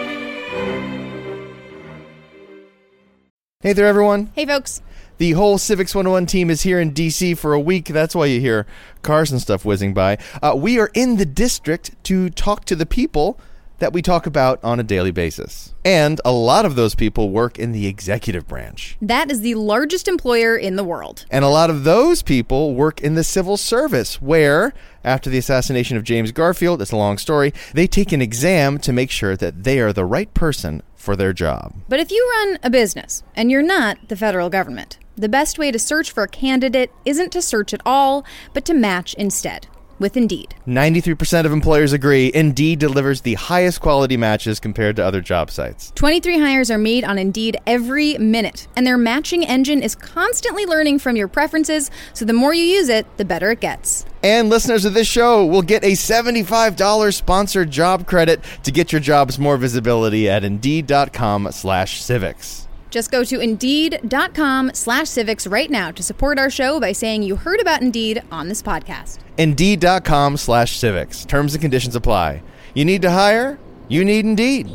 Hey 3.60 3.72
there, 3.72 3.86
everyone. 3.86 4.30
Hey, 4.34 4.46
folks. 4.46 4.80
The 5.22 5.30
whole 5.34 5.56
Civics 5.56 5.94
101 5.94 6.26
team 6.26 6.50
is 6.50 6.62
here 6.62 6.80
in 6.80 6.92
DC 6.92 7.38
for 7.38 7.52
a 7.52 7.60
week. 7.60 7.84
That's 7.84 8.12
why 8.12 8.26
you 8.26 8.40
hear 8.40 8.66
cars 9.02 9.30
and 9.30 9.40
stuff 9.40 9.64
whizzing 9.64 9.94
by. 9.94 10.18
Uh, 10.42 10.54
we 10.56 10.80
are 10.80 10.90
in 10.94 11.16
the 11.16 11.24
district 11.24 11.94
to 12.06 12.28
talk 12.28 12.64
to 12.64 12.74
the 12.74 12.86
people 12.86 13.38
that 13.78 13.92
we 13.92 14.02
talk 14.02 14.26
about 14.26 14.58
on 14.64 14.80
a 14.80 14.82
daily 14.82 15.12
basis. 15.12 15.74
And 15.84 16.20
a 16.24 16.32
lot 16.32 16.66
of 16.66 16.74
those 16.74 16.96
people 16.96 17.30
work 17.30 17.56
in 17.56 17.70
the 17.70 17.86
executive 17.86 18.48
branch. 18.48 18.96
That 19.00 19.30
is 19.30 19.42
the 19.42 19.54
largest 19.54 20.08
employer 20.08 20.56
in 20.56 20.74
the 20.74 20.82
world. 20.82 21.24
And 21.30 21.44
a 21.44 21.48
lot 21.48 21.70
of 21.70 21.84
those 21.84 22.22
people 22.22 22.74
work 22.74 23.00
in 23.00 23.14
the 23.14 23.22
civil 23.22 23.56
service, 23.56 24.20
where, 24.20 24.74
after 25.04 25.30
the 25.30 25.38
assassination 25.38 25.96
of 25.96 26.02
James 26.02 26.32
Garfield, 26.32 26.82
it's 26.82 26.90
a 26.90 26.96
long 26.96 27.16
story, 27.16 27.54
they 27.74 27.86
take 27.86 28.10
an 28.10 28.22
exam 28.22 28.76
to 28.78 28.92
make 28.92 29.12
sure 29.12 29.36
that 29.36 29.62
they 29.62 29.78
are 29.78 29.92
the 29.92 30.04
right 30.04 30.34
person 30.34 30.82
for 30.96 31.14
their 31.14 31.32
job. 31.32 31.74
But 31.88 32.00
if 32.00 32.10
you 32.10 32.28
run 32.38 32.58
a 32.62 32.70
business 32.70 33.22
and 33.36 33.52
you're 33.52 33.62
not 33.62 34.08
the 34.08 34.16
federal 34.16 34.50
government, 34.50 34.98
the 35.16 35.28
best 35.28 35.58
way 35.58 35.70
to 35.70 35.78
search 35.78 36.10
for 36.10 36.22
a 36.22 36.28
candidate 36.28 36.90
isn't 37.04 37.32
to 37.32 37.42
search 37.42 37.74
at 37.74 37.80
all, 37.84 38.24
but 38.54 38.64
to 38.64 38.74
match 38.74 39.14
instead 39.14 39.68
with 40.02 40.16
Indeed. 40.16 40.54
93% 40.66 41.46
of 41.46 41.52
employers 41.52 41.94
agree 41.94 42.30
Indeed 42.34 42.80
delivers 42.80 43.22
the 43.22 43.34
highest 43.34 43.80
quality 43.80 44.18
matches 44.18 44.60
compared 44.60 44.96
to 44.96 45.04
other 45.04 45.22
job 45.22 45.50
sites. 45.50 45.92
23 45.94 46.40
hires 46.40 46.70
are 46.70 46.76
made 46.76 47.04
on 47.04 47.18
Indeed 47.18 47.56
every 47.66 48.18
minute, 48.18 48.66
and 48.76 48.86
their 48.86 48.98
matching 48.98 49.46
engine 49.46 49.82
is 49.82 49.94
constantly 49.94 50.66
learning 50.66 50.98
from 50.98 51.16
your 51.16 51.28
preferences, 51.28 51.90
so 52.12 52.24
the 52.24 52.32
more 52.32 52.52
you 52.52 52.64
use 52.64 52.88
it, 52.88 53.06
the 53.16 53.24
better 53.24 53.52
it 53.52 53.60
gets. 53.60 54.04
And 54.22 54.50
listeners 54.50 54.84
of 54.84 54.92
this 54.94 55.06
show 55.06 55.46
will 55.46 55.62
get 55.62 55.84
a 55.84 55.92
$75 55.92 57.14
sponsored 57.14 57.70
job 57.70 58.06
credit 58.06 58.40
to 58.64 58.72
get 58.72 58.92
your 58.92 59.00
jobs 59.00 59.38
more 59.38 59.56
visibility 59.56 60.28
at 60.28 60.44
Indeed.com 60.44 61.50
slash 61.52 62.02
civics. 62.02 62.68
Just 62.92 63.10
go 63.10 63.24
to 63.24 63.40
Indeed.com 63.40 64.72
slash 64.74 65.08
civics 65.08 65.46
right 65.46 65.70
now 65.70 65.90
to 65.92 66.02
support 66.02 66.38
our 66.38 66.50
show 66.50 66.78
by 66.78 66.92
saying 66.92 67.22
you 67.22 67.36
heard 67.36 67.58
about 67.58 67.80
Indeed 67.80 68.22
on 68.30 68.48
this 68.48 68.60
podcast. 68.62 69.18
Indeed.com 69.38 70.36
slash 70.36 70.76
civics. 70.76 71.24
Terms 71.24 71.54
and 71.54 71.62
conditions 71.62 71.96
apply. 71.96 72.42
You 72.74 72.84
need 72.84 73.00
to 73.00 73.10
hire? 73.10 73.58
You 73.88 74.04
need 74.04 74.26
Indeed. 74.26 74.70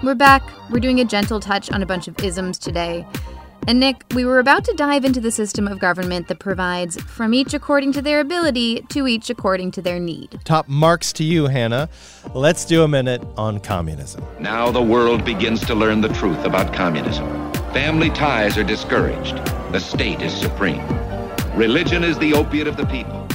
We're 0.00 0.14
back. 0.14 0.48
We're 0.70 0.78
doing 0.78 1.00
a 1.00 1.04
gentle 1.04 1.40
touch 1.40 1.72
on 1.72 1.82
a 1.82 1.86
bunch 1.86 2.06
of 2.06 2.16
isms 2.22 2.56
today. 2.56 3.04
And 3.68 3.80
Nick, 3.80 4.02
we 4.14 4.24
were 4.24 4.38
about 4.38 4.64
to 4.64 4.72
dive 4.72 5.04
into 5.04 5.20
the 5.20 5.30
system 5.30 5.68
of 5.68 5.78
government 5.78 6.28
that 6.28 6.38
provides 6.38 6.98
from 7.02 7.34
each 7.34 7.52
according 7.52 7.92
to 7.92 8.00
their 8.00 8.20
ability 8.20 8.80
to 8.88 9.06
each 9.06 9.28
according 9.28 9.72
to 9.72 9.82
their 9.82 10.00
need. 10.00 10.40
Top 10.44 10.68
marks 10.68 11.12
to 11.12 11.22
you, 11.22 11.48
Hannah. 11.48 11.90
Let's 12.32 12.64
do 12.64 12.82
a 12.82 12.88
minute 12.88 13.22
on 13.36 13.60
communism. 13.60 14.24
Now 14.40 14.70
the 14.70 14.80
world 14.80 15.22
begins 15.22 15.60
to 15.66 15.74
learn 15.74 16.00
the 16.00 16.08
truth 16.08 16.46
about 16.46 16.72
communism. 16.72 17.26
Family 17.74 18.08
ties 18.08 18.56
are 18.56 18.64
discouraged. 18.64 19.36
The 19.70 19.80
state 19.80 20.22
is 20.22 20.32
supreme. 20.32 20.82
Religion 21.54 22.04
is 22.04 22.18
the 22.18 22.32
opiate 22.32 22.68
of 22.68 22.78
the 22.78 22.86
people. 22.86 23.28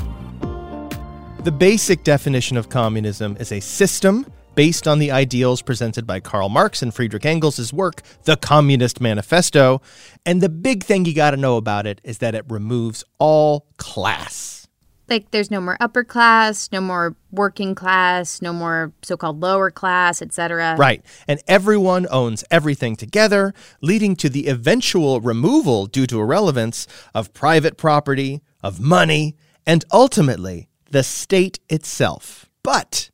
The 1.43 1.51
basic 1.51 2.03
definition 2.03 2.57
of 2.57 2.69
communism 2.69 3.37
is 3.39 3.51
a 3.51 3.59
system 3.59 4.25
based 4.55 4.87
on 4.87 4.99
the 4.99 5.11
ideals 5.11 5.61
presented 5.61 6.05
by 6.05 6.19
Karl 6.19 6.49
Marx 6.49 6.81
and 6.81 6.93
Friedrich 6.93 7.25
Engels' 7.25 7.73
work, 7.73 8.01
The 8.23 8.37
Communist 8.37 9.01
Manifesto. 9.01 9.81
And 10.25 10.41
the 10.41 10.49
big 10.49 10.83
thing 10.83 11.05
you 11.05 11.13
got 11.13 11.31
to 11.31 11.37
know 11.37 11.57
about 11.57 11.87
it 11.87 12.01
is 12.03 12.19
that 12.19 12.35
it 12.35 12.45
removes 12.47 13.03
all 13.19 13.67
class. 13.77 14.67
Like, 15.09 15.31
there's 15.31 15.51
no 15.51 15.59
more 15.59 15.77
upper 15.79 16.03
class, 16.03 16.69
no 16.71 16.79
more 16.79 17.15
working 17.29 17.75
class, 17.75 18.41
no 18.41 18.53
more 18.53 18.93
so 19.01 19.17
called 19.17 19.41
lower 19.41 19.69
class, 19.69 20.21
etc. 20.21 20.75
Right. 20.77 21.05
And 21.27 21.41
everyone 21.47 22.07
owns 22.09 22.43
everything 22.49 22.95
together, 22.95 23.53
leading 23.81 24.15
to 24.17 24.29
the 24.29 24.47
eventual 24.47 25.19
removal 25.19 25.87
due 25.87 26.07
to 26.07 26.21
irrelevance 26.21 26.87
of 27.13 27.33
private 27.33 27.77
property, 27.77 28.41
of 28.63 28.79
money, 28.79 29.35
and 29.67 29.83
ultimately 29.91 30.69
the 30.89 31.03
state 31.03 31.59
itself. 31.69 32.49
But 32.63 33.09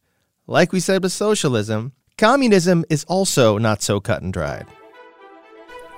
like 0.50 0.74
we 0.74 0.80
said 0.80 1.04
with 1.04 1.12
socialism, 1.12 1.94
communism 2.18 2.84
is 2.90 3.04
also 3.04 3.60
not 3.60 3.84
so 3.84 4.00
cut 4.00 4.24
and 4.24 4.34
dried. 4.34 4.66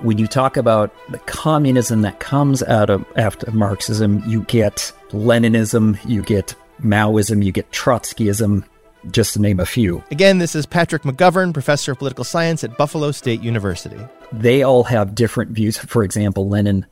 When 0.02 0.18
you 0.18 0.28
talk 0.28 0.58
about 0.58 0.94
the 1.10 1.20
communism 1.20 2.02
that 2.02 2.20
comes 2.20 2.62
out 2.64 2.90
of 2.90 3.06
after 3.16 3.50
Marxism, 3.52 4.22
you 4.28 4.44
get 4.44 4.92
Leninism, 5.12 5.98
you 6.06 6.22
get 6.22 6.54
Maoism, 6.84 7.46
you 7.46 7.54
get 7.54 7.72
Trotskyism, 7.72 8.66
just 9.12 9.34
to 9.34 9.42
name 9.42 9.60
a 9.60 9.66
few. 9.66 10.04
Again, 10.12 10.40
this 10.40 10.54
is 10.54 10.66
Patrick 10.66 11.04
McGovern, 11.04 11.54
professor 11.54 11.94
of 11.94 12.00
political 12.00 12.26
science 12.26 12.64
at 12.64 12.78
Buffalo 12.78 13.12
State 13.12 13.42
University. 13.42 14.00
They 14.34 14.64
all 14.64 14.84
have 14.84 15.16
different 15.16 15.52
views. 15.52 15.78
For 15.78 16.04
example, 16.04 16.50
Lenin 16.50 16.86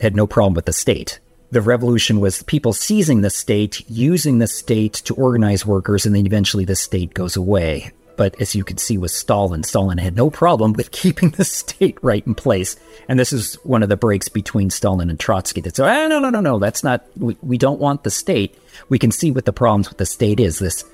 had 0.00 0.14
no 0.14 0.28
problem 0.28 0.54
with 0.54 0.66
the 0.66 0.72
state. 0.72 1.18
The 1.52 1.60
revolution 1.60 2.20
was 2.20 2.44
people 2.44 2.72
seizing 2.72 3.22
the 3.22 3.30
state, 3.30 3.82
using 3.90 4.38
the 4.38 4.46
state 4.46 4.92
to 4.92 5.14
organize 5.14 5.66
workers, 5.66 6.06
and 6.06 6.14
then 6.14 6.24
eventually 6.24 6.64
the 6.64 6.76
state 6.76 7.12
goes 7.12 7.36
away. 7.36 7.90
But 8.16 8.40
as 8.40 8.54
you 8.54 8.62
can 8.62 8.76
see 8.76 8.98
with 8.98 9.10
Stalin, 9.10 9.64
Stalin 9.64 9.98
had 9.98 10.14
no 10.14 10.30
problem 10.30 10.74
with 10.74 10.90
keeping 10.92 11.30
the 11.30 11.44
state 11.44 11.98
right 12.02 12.24
in 12.24 12.36
place. 12.36 12.76
And 13.08 13.18
this 13.18 13.32
is 13.32 13.54
one 13.64 13.82
of 13.82 13.88
the 13.88 13.96
breaks 13.96 14.28
between 14.28 14.70
Stalin 14.70 15.10
and 15.10 15.18
Trotsky 15.18 15.60
that 15.62 15.74
said, 15.74 15.88
ah, 15.88 16.06
no, 16.06 16.20
no, 16.20 16.30
no, 16.30 16.40
no, 16.40 16.58
that's 16.60 16.84
not, 16.84 17.04
we, 17.16 17.36
we 17.42 17.58
don't 17.58 17.80
want 17.80 18.04
the 18.04 18.10
state. 18.10 18.56
We 18.88 19.00
can 19.00 19.10
see 19.10 19.32
what 19.32 19.44
the 19.44 19.52
problems 19.52 19.88
with 19.88 19.98
the 19.98 20.06
state 20.06 20.38
is. 20.38 20.60
This, 20.60 20.84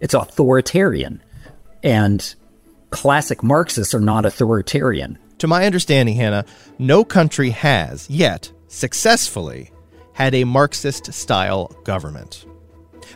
it's 0.00 0.14
authoritarian. 0.14 1.22
And 1.82 2.34
classic 2.90 3.42
Marxists 3.42 3.94
are 3.94 4.00
not 4.00 4.26
authoritarian. 4.26 5.18
To 5.38 5.48
my 5.48 5.66
understanding, 5.66 6.14
Hannah, 6.14 6.44
no 6.78 7.04
country 7.04 7.50
has 7.50 8.08
yet 8.08 8.52
successfully 8.68 9.70
had 10.14 10.34
a 10.34 10.44
Marxist 10.44 11.12
style 11.12 11.66
government. 11.84 12.46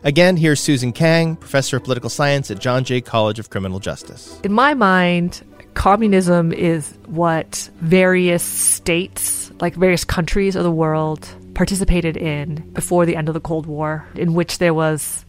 Again, 0.05 0.37
here's 0.37 0.61
Susan 0.61 0.93
Kang, 0.93 1.37
professor 1.37 1.79
of 1.79 1.85
political 1.85 2.11
science 2.11 2.51
at 2.51 2.59
John 2.59 2.85
Jay 2.85 3.01
College 3.01 3.39
of 3.39 3.51
Criminal 3.51 3.81
Justice. 3.81 4.39
In 4.45 4.53
my 4.53 4.75
mind, 4.75 5.43
communism 5.75 6.53
is 6.53 6.93
what 7.07 7.71
various 7.81 8.43
states, 8.43 9.51
like 9.61 9.75
various 9.75 10.05
countries 10.05 10.57
of 10.57 10.65
the 10.65 10.71
world, 10.71 11.27
participated 11.55 12.17
in 12.17 12.57
before 12.73 13.07
the 13.07 13.17
end 13.17 13.29
of 13.29 13.35
the 13.35 13.41
Cold 13.41 13.67
War, 13.67 14.07
in 14.15 14.35
which 14.35 14.59
there 14.59 14.75
was 14.75 15.25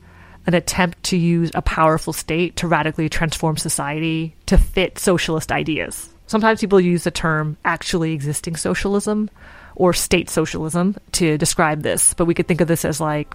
an 0.48 0.54
attempt 0.56 1.02
to 1.04 1.18
use 1.18 1.52
a 1.54 1.62
powerful 1.62 2.14
state 2.14 2.56
to 2.58 2.68
radically 2.68 3.10
transform 3.10 3.58
society 3.58 4.36
to 4.48 4.58
fit 4.58 4.98
socialist 4.98 5.52
ideas. 5.52 6.10
Sometimes 6.26 6.62
people 6.62 6.80
use 6.80 7.04
the 7.04 7.12
term 7.12 7.58
actually 7.66 8.14
existing 8.14 8.56
socialism 8.56 9.30
or 9.80 9.94
state 9.94 10.30
socialism 10.30 10.96
to 11.14 11.38
describe 11.40 11.82
this, 11.82 12.14
but 12.14 12.26
we 12.26 12.36
could 12.36 12.48
think 12.48 12.62
of 12.62 12.68
this 12.68 12.86
as 12.86 13.02
like 13.02 13.34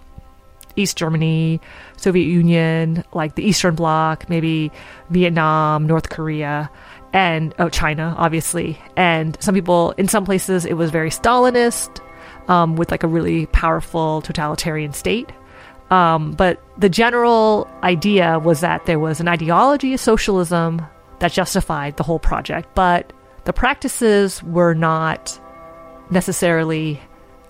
East 0.77 0.95
Germany, 0.95 1.59
Soviet 1.97 2.25
Union, 2.25 3.03
like 3.13 3.35
the 3.35 3.43
Eastern 3.43 3.75
Bloc, 3.75 4.29
maybe 4.29 4.71
Vietnam, 5.09 5.87
North 5.87 6.09
Korea, 6.09 6.69
and 7.11 7.53
oh, 7.59 7.69
China, 7.69 8.13
obviously. 8.17 8.77
And 8.95 9.37
some 9.41 9.55
people, 9.55 9.91
in 9.97 10.07
some 10.07 10.23
places, 10.23 10.65
it 10.65 10.73
was 10.73 10.91
very 10.91 11.09
Stalinist, 11.09 12.01
um, 12.47 12.75
with 12.75 12.91
like 12.91 13.03
a 13.03 13.07
really 13.07 13.47
powerful 13.47 14.21
totalitarian 14.21 14.93
state. 14.93 15.31
Um, 15.89 16.33
but 16.33 16.61
the 16.77 16.89
general 16.89 17.67
idea 17.83 18.37
was 18.39 18.61
that 18.61 18.85
there 18.85 18.99
was 18.99 19.19
an 19.19 19.27
ideology 19.27 19.93
of 19.93 19.99
socialism 19.99 20.85
that 21.19 21.31
justified 21.31 21.97
the 21.97 22.03
whole 22.03 22.19
project, 22.19 22.69
but 22.75 23.13
the 23.45 23.53
practices 23.53 24.43
were 24.43 24.73
not 24.73 25.39
necessarily 26.11 26.99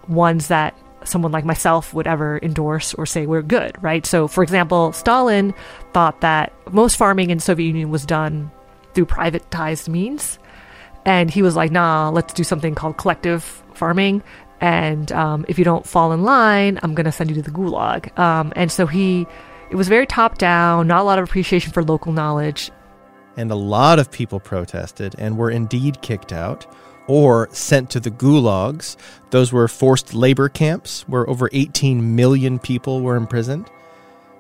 ones 0.08 0.48
that 0.48 0.78
someone 1.04 1.32
like 1.32 1.46
myself 1.46 1.94
would 1.94 2.08
ever 2.08 2.40
endorse 2.42 2.94
or 2.96 3.06
say 3.06 3.26
we're 3.26 3.42
good, 3.42 3.82
right? 3.82 4.06
So, 4.06 4.28
for 4.28 4.44
example, 4.44 4.92
Stalin 4.92 5.54
thought 5.94 6.22
that 6.22 6.54
most 6.72 6.98
farming 6.98 7.30
in 7.30 7.40
Soviet 7.40 7.68
Union 7.68 7.90
was 7.92 8.06
done 8.06 8.52
through 8.94 9.06
privatized 9.06 9.88
means, 9.88 10.40
and 11.06 11.30
he 11.30 11.42
was 11.42 11.56
like, 11.56 11.72
"Nah, 11.72 12.10
let's 12.10 12.34
do 12.34 12.44
something 12.44 12.76
called 12.76 12.98
collective 12.98 13.44
farming." 13.74 14.24
And 14.62 15.12
um, 15.12 15.46
if 15.48 15.60
you 15.60 15.66
don't 15.66 15.86
fall 15.86 16.12
in 16.12 16.24
line, 16.24 16.80
I'm 16.82 16.96
gonna 16.96 17.12
send 17.12 17.30
you 17.30 17.36
to 17.36 17.42
the 17.42 17.52
gulag. 17.52 18.18
Um, 18.18 18.54
and 18.56 18.72
so 18.72 18.88
he, 18.88 19.28
it 19.70 19.76
was 19.76 19.88
very 19.88 20.08
top 20.08 20.38
down, 20.38 20.88
not 20.88 21.02
a 21.02 21.04
lot 21.04 21.20
of 21.20 21.26
appreciation 21.26 21.72
for 21.72 21.84
local 21.84 22.14
knowledge. 22.14 22.72
And 23.38 23.52
a 23.52 23.56
lot 23.56 24.00
of 24.00 24.10
people 24.12 24.40
protested 24.40 25.14
and 25.18 25.38
were 25.38 25.52
indeed 25.52 26.02
kicked 26.02 26.32
out 26.32 26.66
or 27.08 27.50
sent 27.52 27.90
to 27.92 28.00
the 28.00 28.12
gulags. 28.12 28.96
Those 29.30 29.52
were 29.52 29.68
forced 29.68 30.14
labor 30.14 30.50
camps 30.50 31.08
where 31.08 31.30
over 31.30 31.50
18 31.52 32.16
million 32.16 32.60
people 32.60 33.02
were 33.02 33.16
imprisoned. 33.16 33.70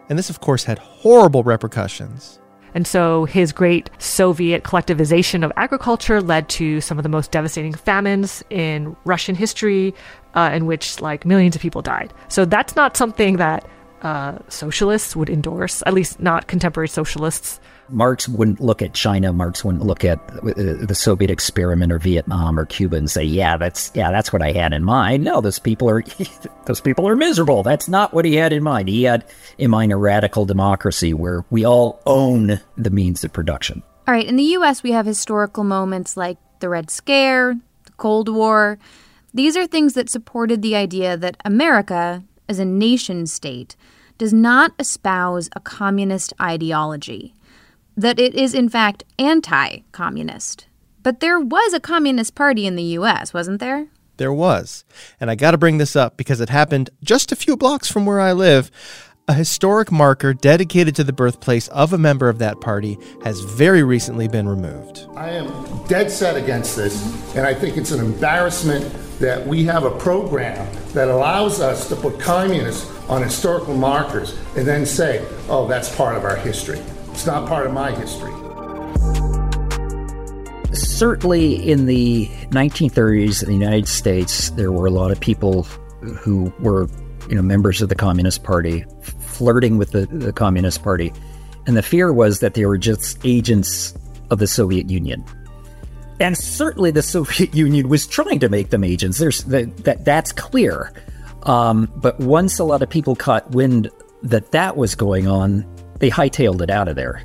And 0.10 0.17
this, 0.19 0.30
of 0.30 0.39
course, 0.39 0.63
had 0.63 0.80
horrible 0.80 1.43
repercussions. 1.43 2.39
And 2.75 2.86
so 2.86 3.23
his 3.23 3.54
great 3.54 3.89
Soviet 3.99 4.63
collectivization 4.63 5.45
of 5.45 5.51
agriculture 5.56 6.21
led 6.21 6.49
to 6.49 6.82
some 6.82 6.99
of 6.99 7.04
the 7.04 7.10
most 7.10 7.32
devastating 7.32 7.73
famines 7.73 8.43
in 8.49 8.97
Russian 9.06 9.34
history, 9.34 9.95
uh, 10.34 10.51
in 10.54 10.65
which 10.65 10.99
like 10.99 11.25
millions 11.25 11.56
of 11.56 11.62
people 11.62 11.82
died. 11.82 12.13
So 12.28 12.43
that's 12.43 12.75
not 12.75 12.97
something 12.97 13.38
that 13.38 13.65
uh, 14.01 14.39
socialists 14.49 15.15
would 15.15 15.30
endorse, 15.30 15.82
at 15.86 15.93
least 15.93 16.19
not 16.19 16.47
contemporary 16.47 16.89
socialists. 16.89 17.62
Marx 17.89 18.28
wouldn't 18.28 18.60
look 18.60 18.82
at 18.82 18.93
China. 18.93 19.32
Marx 19.32 19.63
wouldn't 19.63 19.84
look 19.84 20.04
at 20.04 20.19
uh, 20.32 20.86
the 20.86 20.95
Soviet 20.95 21.30
experiment 21.30 21.91
or 21.91 22.00
Vietnam 22.00 22.60
or 22.60 22.65
Cuba 22.65 22.98
and 22.98 23.10
say, 23.10 23.24
"Yeah, 23.24 23.58
that's 23.58 23.91
yeah, 23.93 24.12
that's 24.12 24.34
what 24.34 24.41
I 24.41 24.52
had 24.52 24.74
in 24.74 24.84
mind." 24.84 25.24
No, 25.24 25.41
those 25.41 25.60
people 25.60 25.89
are 25.89 26.04
those 26.65 26.82
people 26.82 27.08
are 27.08 27.15
miserable. 27.15 27.63
That's 27.63 27.88
not 27.88 28.13
what 28.13 28.26
he 28.26 28.36
had 28.36 28.54
in 28.54 28.63
mind. 28.63 28.89
He 28.89 29.04
had 29.04 29.26
in 29.58 29.69
mind 29.69 29.91
a 29.91 29.98
radical 29.98 30.45
democracy 30.45 31.13
where 31.13 31.45
we 31.50 31.65
all 31.65 32.02
own 32.06 32.60
the 32.78 32.89
means 32.89 33.24
of 33.24 33.34
production. 33.34 33.84
All 34.08 34.13
right, 34.13 34.26
in 34.26 34.36
the 34.36 34.43
U.S., 34.43 34.84
we 34.84 34.91
have 34.91 35.06
historical 35.06 35.63
moments 35.63 36.15
like 36.15 36.38
the 36.60 36.69
Red 36.69 36.91
Scare, 36.91 37.56
the 37.86 37.91
Cold 37.93 38.30
War. 38.30 38.78
These 39.34 39.58
are 39.58 39.67
things 39.67 39.93
that 39.93 40.10
supported 40.10 40.62
the 40.62 40.76
idea 40.76 41.17
that 41.17 41.38
America, 41.43 42.24
as 42.48 42.60
a 42.60 42.65
nation 42.65 43.26
state, 43.26 43.76
does 44.17 44.32
not 44.32 44.74
espouse 44.80 45.50
a 45.56 45.60
communist 45.60 46.34
ideology 46.39 47.34
that 47.98 48.20
it 48.20 48.36
is, 48.36 48.54
in 48.54 48.70
fact, 48.70 49.04
anti 49.18 49.80
communist. 49.92 50.68
But 51.04 51.20
there 51.20 51.40
was 51.40 51.74
a 51.74 51.80
Communist 51.80 52.34
Party 52.36 52.66
in 52.66 52.76
the 52.76 52.98
US, 53.00 53.34
wasn't 53.34 53.60
there? 53.60 53.88
There 54.18 54.34
was. 54.34 54.86
And 55.20 55.30
I 55.30 55.36
got 55.36 55.52
to 55.52 55.58
bring 55.58 55.78
this 55.78 55.96
up 55.96 56.18
because 56.18 56.42
it 56.42 56.50
happened 56.50 56.90
just 57.04 57.32
a 57.32 57.36
few 57.36 57.56
blocks 57.56 57.92
from 57.92 58.06
where 58.06 58.20
I 58.20 58.34
live. 58.34 58.72
A 59.28 59.34
historic 59.34 59.92
marker 59.92 60.34
dedicated 60.34 60.96
to 60.96 61.04
the 61.04 61.14
birthplace 61.14 61.68
of 61.70 61.94
a 61.94 61.98
member 61.98 62.30
of 62.30 62.40
that 62.40 62.62
party 62.62 62.98
has 63.24 63.40
very 63.40 63.84
recently 63.84 64.28
been 64.28 64.48
removed. 64.48 65.06
I 65.16 65.30
am 65.30 65.86
dead 65.88 66.12
set 66.12 66.38
against 66.38 66.76
this, 66.76 67.36
and 67.36 67.46
I 67.46 67.54
think 67.54 67.76
it's 67.76 67.92
an 67.92 68.00
embarrassment 68.00 68.86
that 69.20 69.46
we 69.46 69.64
have 69.64 69.84
a 69.84 69.92
program 69.98 70.68
that 70.94 71.08
allows 71.08 71.60
us 71.60 71.90
to 71.90 71.96
put 71.96 72.20
communists 72.20 72.88
on 73.10 73.22
historical 73.24 73.76
markers 73.76 74.38
and 74.56 74.68
then 74.68 74.86
say, 74.86 75.26
oh, 75.50 75.68
that's 75.68 75.96
part 75.96 76.16
of 76.16 76.24
our 76.24 76.36
history. 76.36 76.82
It's 77.15 77.25
not 77.25 77.47
part 77.47 77.65
of 77.65 77.71
my 77.71 77.91
history. 77.91 78.34
Certainly 80.75 81.65
in 81.65 81.86
the 81.86 82.25
1930s 82.49 83.41
in 83.41 83.47
the 83.47 83.56
United 83.56 83.88
States, 83.88 84.49
there 84.49 84.69
were 84.73 84.86
a 84.86 84.91
lot 84.91 85.12
of 85.12 85.19
people 85.21 85.63
who 85.63 86.54
were 86.60 86.89
you 87.30 87.36
know, 87.36 87.41
members 87.41 87.82
of 87.82 87.88
the 87.88 87.95
Communist 87.95 88.43
Party 88.43 88.84
flirting 89.21 89.78
with 89.78 89.91
the, 89.91 90.08
the 90.08 90.34
Communist 90.34 90.84
Party. 90.84 91.13
And 91.65 91.78
the 91.78 91.82
fear 91.82 92.12
was 92.12 92.41
that 92.41 92.54
they 92.54 92.65
were 92.65 92.78
just 92.78 93.17
agents 93.25 93.93
of 94.30 94.39
the 94.39 94.45
Soviet 94.45 94.89
Union. 94.89 95.23
And 96.19 96.38
certainly 96.38 96.91
the 96.91 97.01
Soviet 97.15 97.56
Union 97.56 97.88
was 97.88 98.08
trying 98.08 98.41
to 98.41 98.49
make 98.49 98.71
them 98.71 98.84
agents. 98.84 99.19
There's 99.19 99.45
that, 99.45 99.86
that 99.86 100.04
that's 100.04 100.34
clear. 100.34 100.91
Um, 101.43 101.89
but 101.95 102.19
once 102.19 102.60
a 102.60 102.65
lot 102.65 102.82
of 102.82 102.89
people 102.89 103.15
caught 103.15 103.51
wind 103.51 103.89
that 104.21 104.51
that 104.51 104.75
was 104.75 104.95
going 104.95 105.28
on, 105.28 105.65
they 106.00 106.10
hightailed 106.10 106.62
it 106.62 106.70
out 106.70 106.88
of 106.88 106.96
there. 106.96 107.24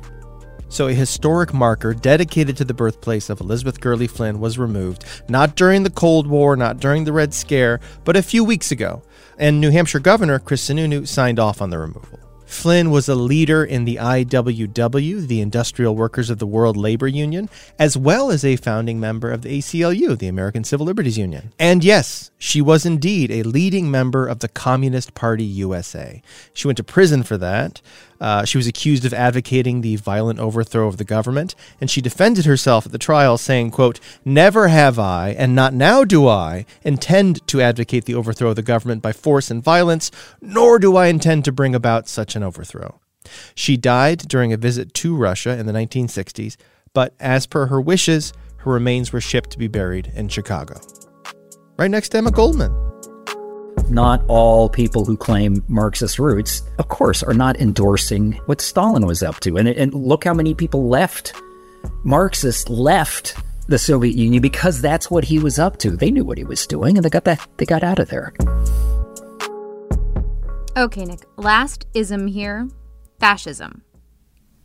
So, 0.69 0.87
a 0.87 0.93
historic 0.93 1.53
marker 1.53 1.93
dedicated 1.93 2.55
to 2.57 2.63
the 2.63 2.73
birthplace 2.73 3.29
of 3.29 3.41
Elizabeth 3.41 3.81
Gurley 3.81 4.07
Flynn 4.07 4.39
was 4.39 4.57
removed, 4.57 5.03
not 5.27 5.57
during 5.57 5.83
the 5.83 5.89
Cold 5.89 6.27
War, 6.27 6.55
not 6.55 6.79
during 6.79 7.03
the 7.03 7.11
Red 7.11 7.33
Scare, 7.33 7.81
but 8.05 8.15
a 8.15 8.23
few 8.23 8.45
weeks 8.45 8.71
ago. 8.71 9.03
And 9.37 9.59
New 9.59 9.71
Hampshire 9.71 9.99
Governor 9.99 10.39
Chris 10.39 10.65
Sununu 10.69 11.05
signed 11.05 11.39
off 11.39 11.61
on 11.61 11.71
the 11.71 11.77
removal. 11.77 12.19
Flynn 12.51 12.91
was 12.91 13.07
a 13.07 13.15
leader 13.15 13.63
in 13.63 13.85
the 13.85 13.95
IWW, 13.95 15.25
the 15.25 15.39
Industrial 15.39 15.95
Workers 15.95 16.29
of 16.29 16.37
the 16.37 16.45
World 16.45 16.75
Labor 16.75 17.07
Union, 17.07 17.49
as 17.79 17.95
well 17.95 18.29
as 18.29 18.43
a 18.43 18.57
founding 18.57 18.99
member 18.99 19.31
of 19.31 19.41
the 19.41 19.57
ACLU, 19.57 20.19
the 20.19 20.27
American 20.27 20.65
Civil 20.65 20.85
Liberties 20.85 21.17
Union. 21.17 21.53
And 21.57 21.81
yes, 21.81 22.29
she 22.37 22.61
was 22.61 22.85
indeed 22.85 23.31
a 23.31 23.43
leading 23.43 23.89
member 23.89 24.27
of 24.27 24.39
the 24.39 24.49
Communist 24.49 25.15
Party 25.15 25.45
USA. 25.45 26.21
She 26.53 26.67
went 26.67 26.75
to 26.75 26.83
prison 26.83 27.23
for 27.23 27.37
that. 27.37 27.81
Uh, 28.21 28.45
she 28.45 28.57
was 28.57 28.67
accused 28.67 29.03
of 29.03 29.15
advocating 29.15 29.81
the 29.81 29.95
violent 29.95 30.39
overthrow 30.39 30.87
of 30.87 30.97
the 30.97 31.03
government, 31.03 31.55
and 31.81 31.89
she 31.89 32.01
defended 32.01 32.45
herself 32.45 32.85
at 32.85 32.91
the 32.91 32.99
trial, 32.99 33.35
saying, 33.35 33.71
quote, 33.71 33.99
Never 34.23 34.67
have 34.67 34.99
I, 34.99 35.31
and 35.31 35.55
not 35.55 35.73
now 35.73 36.03
do 36.03 36.27
I, 36.27 36.67
intend 36.83 37.45
to 37.47 37.61
advocate 37.61 38.05
the 38.05 38.13
overthrow 38.13 38.51
of 38.51 38.55
the 38.55 38.61
government 38.61 39.01
by 39.01 39.11
force 39.11 39.49
and 39.49 39.63
violence, 39.63 40.11
nor 40.39 40.77
do 40.77 40.95
I 40.95 41.07
intend 41.07 41.45
to 41.45 41.51
bring 41.51 41.73
about 41.73 42.07
such 42.07 42.35
an 42.35 42.43
overthrow. 42.43 42.99
She 43.55 43.75
died 43.75 44.19
during 44.27 44.53
a 44.53 44.57
visit 44.57 44.93
to 44.95 45.15
Russia 45.15 45.57
in 45.57 45.65
the 45.65 45.73
1960s, 45.73 46.57
but 46.93 47.15
as 47.19 47.47
per 47.47 47.67
her 47.67 47.81
wishes, 47.81 48.33
her 48.57 48.71
remains 48.71 49.11
were 49.11 49.21
shipped 49.21 49.49
to 49.51 49.57
be 49.57 49.67
buried 49.67 50.11
in 50.13 50.27
Chicago. 50.27 50.79
Right 51.77 51.89
next 51.89 52.09
to 52.09 52.19
Emma 52.19 52.29
Goldman 52.29 52.90
not 53.91 54.23
all 54.27 54.69
people 54.69 55.05
who 55.05 55.17
claim 55.17 55.63
Marxist 55.67 56.17
roots, 56.17 56.63
of 56.79 56.87
course, 56.87 57.21
are 57.21 57.33
not 57.33 57.59
endorsing 57.59 58.33
what 58.45 58.61
Stalin 58.61 59.05
was 59.05 59.21
up 59.21 59.39
to. 59.41 59.57
And, 59.57 59.67
and 59.67 59.93
look 59.93 60.23
how 60.23 60.33
many 60.33 60.53
people 60.53 60.87
left, 60.87 61.33
Marxists 62.03 62.69
left 62.69 63.35
the 63.67 63.77
Soviet 63.77 64.15
Union 64.15 64.41
because 64.41 64.81
that's 64.81 65.11
what 65.11 65.23
he 65.23 65.39
was 65.39 65.59
up 65.59 65.77
to. 65.77 65.91
They 65.91 66.11
knew 66.11 66.25
what 66.25 66.37
he 66.37 66.43
was 66.43 66.65
doing 66.65 66.97
and 66.97 67.05
they 67.05 67.09
got 67.09 67.25
that 67.25 67.45
they 67.57 67.65
got 67.65 67.83
out 67.83 67.99
of 67.99 68.09
there. 68.09 68.33
Okay, 70.77 71.05
Nick. 71.05 71.25
Last 71.37 71.85
ism 71.93 72.27
here 72.27 72.67
fascism. 73.19 73.83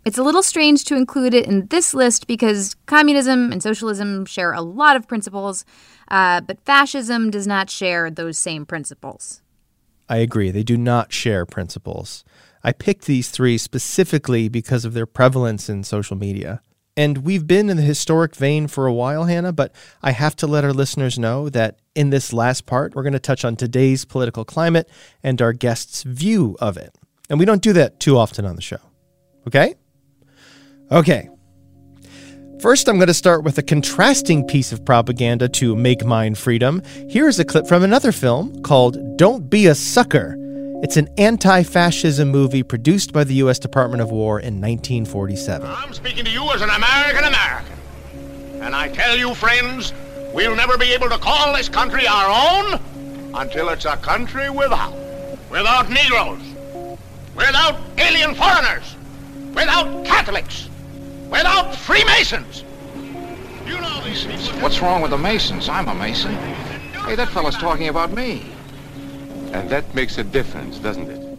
It's 0.06 0.18
a 0.18 0.22
little 0.22 0.44
strange 0.44 0.84
to 0.84 0.94
include 0.94 1.34
it 1.34 1.48
in 1.48 1.66
this 1.66 1.92
list 1.92 2.28
because 2.28 2.76
communism 2.86 3.50
and 3.50 3.60
socialism 3.60 4.24
share 4.24 4.52
a 4.52 4.60
lot 4.60 4.94
of 4.94 5.08
principles, 5.08 5.64
uh, 6.06 6.42
but 6.42 6.64
fascism 6.64 7.28
does 7.28 7.44
not 7.44 7.70
share 7.70 8.08
those 8.08 8.38
same 8.38 8.64
principles. 8.64 9.42
I 10.08 10.18
agree. 10.18 10.52
They 10.52 10.62
do 10.62 10.76
not 10.76 11.12
share 11.12 11.44
principles. 11.44 12.22
I 12.62 12.70
picked 12.70 13.06
these 13.06 13.30
three 13.30 13.58
specifically 13.58 14.48
because 14.48 14.84
of 14.84 14.94
their 14.94 15.06
prevalence 15.06 15.68
in 15.68 15.82
social 15.82 16.16
media. 16.16 16.60
And 16.96 17.18
we've 17.24 17.48
been 17.48 17.68
in 17.68 17.76
the 17.76 17.82
historic 17.82 18.36
vein 18.36 18.68
for 18.68 18.86
a 18.86 18.94
while, 18.94 19.24
Hannah, 19.24 19.52
but 19.52 19.74
I 20.04 20.12
have 20.12 20.36
to 20.36 20.46
let 20.46 20.62
our 20.62 20.72
listeners 20.72 21.18
know 21.18 21.48
that 21.48 21.80
in 21.96 22.10
this 22.10 22.32
last 22.32 22.64
part, 22.64 22.94
we're 22.94 23.02
going 23.02 23.12
to 23.12 23.18
touch 23.18 23.44
on 23.44 23.56
today's 23.56 24.04
political 24.04 24.44
climate 24.44 24.88
and 25.24 25.42
our 25.42 25.52
guest's 25.52 26.04
view 26.04 26.56
of 26.60 26.76
it. 26.76 26.94
And 27.28 27.40
we 27.40 27.44
don't 27.44 27.60
do 27.60 27.72
that 27.72 27.98
too 27.98 28.16
often 28.16 28.44
on 28.44 28.54
the 28.54 28.62
show. 28.62 28.78
Okay? 29.48 29.74
Okay. 30.90 31.28
First, 32.60 32.88
I'm 32.88 32.96
going 32.96 33.08
to 33.08 33.14
start 33.14 33.44
with 33.44 33.58
a 33.58 33.62
contrasting 33.62 34.46
piece 34.46 34.72
of 34.72 34.84
propaganda 34.84 35.48
to 35.50 35.76
Make 35.76 36.04
Mine 36.04 36.34
Freedom. 36.34 36.80
Here's 37.08 37.38
a 37.38 37.44
clip 37.44 37.66
from 37.66 37.82
another 37.82 38.12
film 38.12 38.62
called 38.62 39.18
Don't 39.18 39.50
Be 39.50 39.66
a 39.66 39.74
Sucker. 39.74 40.36
It's 40.82 40.96
an 40.96 41.08
anti 41.18 41.64
fascism 41.64 42.28
movie 42.28 42.62
produced 42.62 43.12
by 43.12 43.24
the 43.24 43.34
U.S. 43.34 43.58
Department 43.58 44.00
of 44.00 44.10
War 44.10 44.38
in 44.38 44.60
1947. 44.60 45.68
I'm 45.68 45.92
speaking 45.92 46.24
to 46.24 46.30
you 46.30 46.50
as 46.52 46.62
an 46.62 46.70
American 46.70 47.24
American. 47.24 47.78
And 48.62 48.74
I 48.74 48.88
tell 48.88 49.16
you, 49.16 49.34
friends, 49.34 49.92
we'll 50.32 50.56
never 50.56 50.78
be 50.78 50.92
able 50.92 51.08
to 51.10 51.18
call 51.18 51.52
this 51.52 51.68
country 51.68 52.06
our 52.06 52.30
own 52.30 52.80
until 53.34 53.68
it's 53.70 53.84
a 53.84 53.96
country 53.96 54.50
without. 54.50 54.94
Without 55.50 55.90
Negroes. 55.90 56.42
Without 57.34 57.80
alien 57.98 58.34
foreigners. 58.34 58.94
Without 59.54 60.04
Catholics 60.04 60.68
without 61.30 61.74
Freemasons. 61.74 62.64
You 63.66 63.80
know 63.80 64.00
these 64.04 64.24
people. 64.24 64.60
What's 64.60 64.80
wrong 64.80 65.02
with 65.02 65.10
the 65.10 65.18
Masons? 65.18 65.68
I'm 65.68 65.88
a 65.88 65.94
Mason. 65.94 66.34
Hey, 66.34 67.14
that 67.14 67.28
fellow's 67.28 67.56
talking 67.56 67.88
about 67.88 68.12
me. 68.12 68.44
And 69.52 69.68
that 69.70 69.94
makes 69.94 70.18
a 70.18 70.24
difference, 70.24 70.78
doesn't 70.78 71.10
it? 71.10 71.38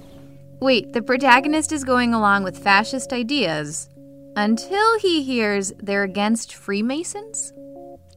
Wait, 0.59 0.93
the 0.93 1.01
protagonist 1.01 1.71
is 1.71 1.83
going 1.83 2.13
along 2.13 2.43
with 2.43 2.57
fascist 2.57 3.13
ideas 3.13 3.89
until 4.35 4.99
he 4.99 5.23
hears 5.23 5.73
they're 5.79 6.03
against 6.03 6.53
Freemasons? 6.55 7.53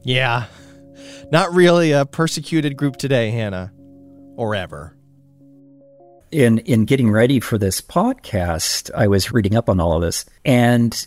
Yeah. 0.03 0.45
Not 1.31 1.53
really 1.53 1.91
a 1.91 2.05
persecuted 2.05 2.77
group 2.77 2.97
today, 2.97 3.31
Hannah. 3.31 3.71
Or 4.37 4.55
ever. 4.55 4.95
In 6.31 6.59
in 6.59 6.85
getting 6.85 7.11
ready 7.11 7.39
for 7.39 7.57
this 7.57 7.81
podcast, 7.81 8.89
I 8.95 9.07
was 9.07 9.33
reading 9.33 9.55
up 9.55 9.67
on 9.67 9.79
all 9.79 9.93
of 9.93 10.01
this, 10.01 10.25
and 10.45 11.05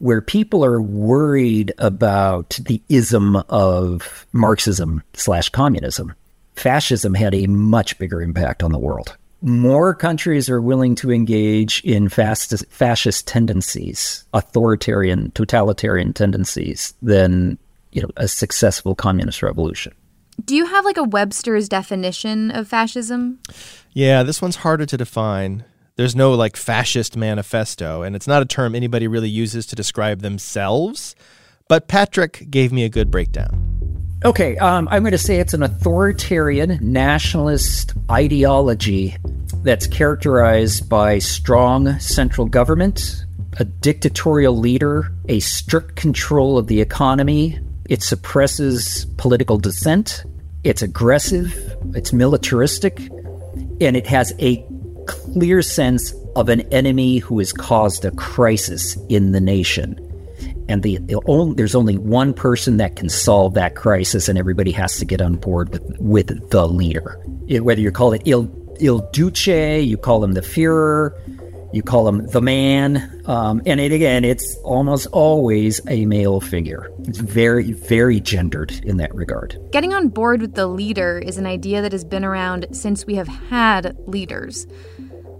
where 0.00 0.22
people 0.22 0.64
are 0.64 0.80
worried 0.80 1.72
about 1.78 2.58
the 2.62 2.82
ism 2.88 3.36
of 3.48 4.26
Marxism 4.32 5.02
slash 5.12 5.50
communism, 5.50 6.14
fascism 6.56 7.14
had 7.14 7.34
a 7.34 7.46
much 7.46 7.98
bigger 7.98 8.20
impact 8.20 8.62
on 8.62 8.72
the 8.72 8.78
world. 8.78 9.16
More 9.42 9.94
countries 9.94 10.50
are 10.50 10.60
willing 10.60 10.94
to 10.96 11.12
engage 11.12 11.82
in 11.84 12.08
fascist, 12.08 12.64
fascist 12.70 13.26
tendencies, 13.26 14.24
authoritarian, 14.34 15.30
totalitarian 15.32 16.12
tendencies 16.12 16.94
than 17.00 17.58
you 17.92 18.02
know 18.02 18.10
a 18.16 18.28
successful 18.28 18.94
communist 18.94 19.42
revolution. 19.42 19.94
Do 20.44 20.56
you 20.56 20.66
have 20.66 20.84
like 20.84 20.96
a 20.96 21.04
Webster's 21.04 21.68
definition 21.68 22.50
of 22.50 22.68
fascism? 22.68 23.38
Yeah, 23.92 24.22
this 24.22 24.40
one's 24.40 24.56
harder 24.56 24.86
to 24.86 24.96
define. 24.96 25.64
There's 26.00 26.16
no 26.16 26.32
like 26.32 26.56
fascist 26.56 27.14
manifesto, 27.14 28.00
and 28.00 28.16
it's 28.16 28.26
not 28.26 28.40
a 28.40 28.46
term 28.46 28.74
anybody 28.74 29.06
really 29.06 29.28
uses 29.28 29.66
to 29.66 29.76
describe 29.76 30.20
themselves. 30.22 31.14
But 31.68 31.88
Patrick 31.88 32.46
gave 32.50 32.72
me 32.72 32.84
a 32.84 32.88
good 32.88 33.10
breakdown. 33.10 34.18
Okay, 34.24 34.56
um, 34.56 34.88
I'm 34.90 35.02
going 35.02 35.12
to 35.12 35.18
say 35.18 35.40
it's 35.40 35.52
an 35.52 35.62
authoritarian 35.62 36.78
nationalist 36.80 37.92
ideology 38.10 39.14
that's 39.62 39.86
characterized 39.86 40.88
by 40.88 41.18
strong 41.18 41.98
central 41.98 42.46
government, 42.46 43.22
a 43.58 43.66
dictatorial 43.66 44.56
leader, 44.56 45.12
a 45.28 45.40
strict 45.40 45.96
control 45.96 46.56
of 46.56 46.68
the 46.68 46.80
economy. 46.80 47.58
It 47.90 48.02
suppresses 48.02 49.04
political 49.18 49.58
dissent. 49.58 50.24
It's 50.64 50.80
aggressive. 50.80 51.76
It's 51.94 52.14
militaristic. 52.14 53.00
And 53.82 53.98
it 53.98 54.06
has 54.06 54.32
a 54.38 54.66
clear 55.06 55.62
sense 55.62 56.14
of 56.36 56.48
an 56.48 56.60
enemy 56.72 57.18
who 57.18 57.38
has 57.38 57.52
caused 57.52 58.04
a 58.04 58.10
crisis 58.12 58.96
in 59.08 59.32
the 59.32 59.40
nation. 59.40 59.98
And 60.68 60.82
the, 60.82 61.00
only, 61.26 61.54
there's 61.56 61.74
only 61.74 61.98
one 61.98 62.32
person 62.32 62.76
that 62.76 62.94
can 62.94 63.08
solve 63.08 63.54
that 63.54 63.74
crisis, 63.74 64.28
and 64.28 64.38
everybody 64.38 64.70
has 64.70 64.98
to 64.98 65.04
get 65.04 65.20
on 65.20 65.34
board 65.34 65.70
with, 65.70 65.98
with 65.98 66.50
the 66.50 66.68
leader. 66.68 67.20
Whether 67.48 67.80
you 67.80 67.90
call 67.90 68.12
it 68.12 68.22
Il, 68.24 68.48
Il 68.78 69.00
Duce, 69.12 69.48
you 69.48 69.96
call 69.96 70.22
him 70.22 70.32
the 70.32 70.40
Führer, 70.42 71.10
you 71.72 71.82
call 71.82 72.08
him 72.08 72.26
the 72.26 72.40
man, 72.40 73.22
um, 73.26 73.62
and 73.64 73.80
it, 73.80 73.92
again, 73.92 74.24
it's 74.24 74.56
almost 74.64 75.06
always 75.12 75.80
a 75.88 76.04
male 76.06 76.40
figure. 76.40 76.90
It's 77.04 77.18
very, 77.18 77.72
very 77.72 78.20
gendered 78.20 78.72
in 78.84 78.96
that 78.96 79.14
regard. 79.14 79.58
Getting 79.70 79.94
on 79.94 80.08
board 80.08 80.40
with 80.40 80.54
the 80.54 80.66
leader 80.66 81.18
is 81.18 81.38
an 81.38 81.46
idea 81.46 81.80
that 81.82 81.92
has 81.92 82.04
been 82.04 82.24
around 82.24 82.66
since 82.72 83.06
we 83.06 83.14
have 83.14 83.28
had 83.28 83.96
leaders. 84.06 84.66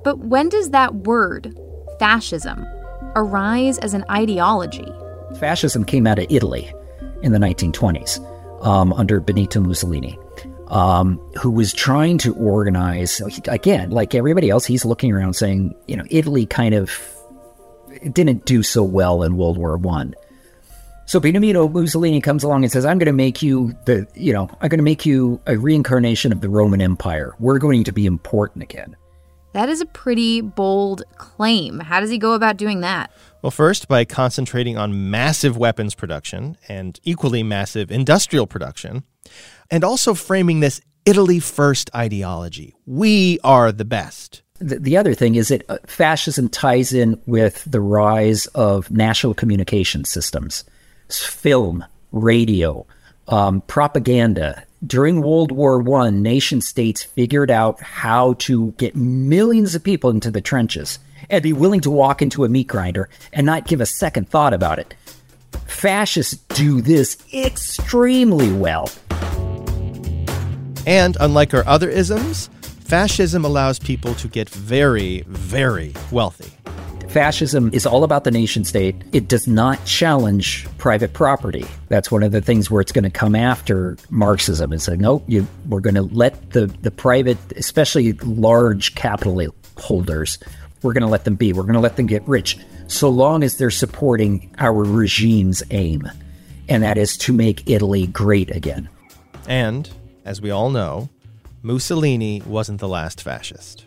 But 0.05 0.19
when 0.19 0.49
does 0.49 0.71
that 0.71 0.95
word, 0.95 1.59
fascism, 1.99 2.65
arise 3.17 3.79
as 3.79 3.95
an 3.95 4.05
ideology? 4.11 4.87
Fascism 5.39 5.85
came 5.85 6.07
out 6.07 6.19
of 6.19 6.27
Italy 6.31 6.73
in 7.23 7.33
the 7.33 7.39
1920s 7.39 8.21
um, 8.65 8.93
under 8.93 9.21
Benito 9.21 9.61
Mussolini, 9.61 10.19
um, 10.71 11.19
who 11.39 11.51
was 11.51 11.73
trying 11.73 12.19
to 12.19 12.35
organize, 12.35 13.21
again, 13.49 13.91
like 13.91 14.15
everybody 14.15 14.51
else, 14.51 14.65
he's 14.65 14.85
looking 14.85 15.13
around 15.13 15.35
saying, 15.35 15.75
you 15.87 15.97
know, 15.97 16.05
Italy 16.11 16.47
kind 16.47 16.75
of 16.75 16.91
didn't 18.13 18.47
do 18.47 18.63
so 18.63 18.83
well 18.83 19.23
in 19.23 19.37
World 19.37 19.59
War 19.59 19.77
One. 19.77 20.15
So 21.07 21.19
Benito 21.19 21.69
Mussolini 21.69 22.21
comes 22.21 22.45
along 22.45 22.63
and 22.63 22.71
says, 22.71 22.85
"I'm 22.85 22.99
going 22.99 23.07
to 23.07 23.13
make 23.13 23.43
you 23.43 23.75
the, 23.85 24.07
you 24.15 24.33
know, 24.33 24.49
I'm 24.61 24.69
going 24.69 24.79
to 24.79 24.85
make 24.85 25.05
you 25.05 25.41
a 25.47 25.57
reincarnation 25.57 26.31
of 26.31 26.41
the 26.41 26.49
Roman 26.49 26.81
Empire. 26.81 27.35
We're 27.41 27.59
going 27.59 27.83
to 27.85 27.93
be 27.93 28.07
important 28.07 28.63
again." 28.63 28.97
That 29.53 29.69
is 29.69 29.81
a 29.81 29.87
pretty 29.87 30.41
bold 30.41 31.03
claim. 31.17 31.81
How 31.81 31.99
does 31.99 32.11
he 32.11 32.19
go 32.19 32.35
about 32.35 32.57
doing 32.57 32.81
that? 32.83 33.11
Well, 33.43 33.51
first, 33.51 33.89
by 33.89 34.05
concentrating 34.05 34.79
on 34.79 35.11
massive 35.11 35.57
weapons 35.57 35.97
production 35.97 36.57
and 36.69 37.01
equally 37.03 37.43
massive 37.43 37.91
industrial 37.91 38.47
production, 38.47 39.03
and 39.71 39.85
also 39.85 40.15
framing 40.15 40.61
this 40.61 40.81
Italy 41.05 41.41
first 41.41 41.91
ideology. 41.95 42.75
We 42.87 43.39
are 43.43 43.73
the 43.73 43.85
best. 43.85 44.43
The, 44.59 44.79
the 44.79 44.97
other 44.97 45.15
thing 45.15 45.37
is 45.37 45.49
that 45.49 45.65
uh, 45.69 45.79
fascism 45.87 46.49
ties 46.49 46.93
in 46.93 47.21
with 47.27 47.65
the 47.65 47.81
rise 47.81 48.47
of 48.49 48.91
national 48.91 49.35
communication 49.35 50.05
systems, 50.05 50.65
film, 51.09 51.85
radio, 52.13 52.87
um, 53.29 53.63
propaganda. 53.63 54.65
During 54.87 55.23
World 55.23 55.53
War 55.53 55.79
One, 55.79 56.23
nation 56.23 56.61
states 56.61 57.03
figured 57.03 57.51
out 57.51 57.81
how 57.81 58.35
to 58.35 58.73
get 58.73 58.97
millions 58.97 59.75
of 59.75 59.83
people 59.83 60.11
into 60.11 60.31
the 60.31 60.41
trenches 60.41 60.99
and 61.29 61.43
be 61.43 61.53
willing 61.53 61.81
to 61.81 61.91
walk 61.91 62.23
into 62.23 62.45
a 62.45 62.49
meat 62.49 62.67
grinder 62.67 63.09
and 63.33 63.47
not 63.47 63.67
give 63.67 63.81
a 63.81 63.87
second 63.87 64.29
thought 64.29 64.53
about 64.53 64.79
it. 64.79 64.95
Fascists 65.67 66.37
do 66.55 66.81
this 66.81 67.17
extremely 67.33 68.53
well. 68.53 68.91
And 70.91 71.17
unlike 71.21 71.55
our 71.55 71.65
other 71.69 71.89
isms, 71.89 72.49
fascism 72.81 73.45
allows 73.45 73.79
people 73.79 74.13
to 74.15 74.27
get 74.27 74.51
very, 74.51 75.23
very 75.29 75.95
wealthy. 76.11 76.51
Fascism 77.11 77.71
is 77.73 77.87
all 77.87 78.03
about 78.03 78.25
the 78.25 78.33
nation 78.33 78.65
state. 78.65 78.97
It 79.13 79.29
does 79.29 79.47
not 79.47 79.85
challenge 79.85 80.67
private 80.79 81.13
property. 81.13 81.65
That's 81.91 82.11
one 82.11 82.25
of 82.25 82.33
the 82.33 82.41
things 82.41 82.73
where 82.73 82.81
it's 82.81 82.91
going 82.91 83.05
to 83.05 83.11
come 83.11 83.37
after 83.37 83.99
Marxism. 84.11 84.73
It's 84.73 84.89
like, 84.89 84.99
no, 84.99 85.23
you, 85.29 85.47
we're 85.69 85.79
going 85.79 85.95
to 85.95 86.03
let 86.03 86.51
the, 86.51 86.67
the 86.67 86.91
private, 86.91 87.39
especially 87.55 88.15
large 88.15 88.97
capital 88.97 89.41
holders, 89.77 90.39
we're 90.83 90.93
going 90.93 91.03
to 91.03 91.09
let 91.09 91.23
them 91.23 91.37
be. 91.37 91.53
We're 91.53 91.63
going 91.63 91.75
to 91.75 91.81
let 91.81 91.95
them 91.95 92.07
get 92.07 92.27
rich 92.27 92.59
so 92.89 93.09
long 93.11 93.45
as 93.45 93.59
they're 93.59 93.71
supporting 93.71 94.53
our 94.59 94.83
regime's 94.83 95.63
aim, 95.71 96.11
and 96.69 96.83
that 96.83 96.99
is 96.99 97.17
to 97.19 97.33
make 97.33 97.71
Italy 97.71 98.09
great 98.09 98.51
again. 98.51 98.89
And, 99.47 99.89
as 100.25 100.41
we 100.41 100.51
all 100.51 100.71
know, 100.71 101.09
Mussolini 101.63 102.43
wasn't 102.47 102.81
the 102.81 102.89
last 102.89 103.23
fascist. 103.23 103.87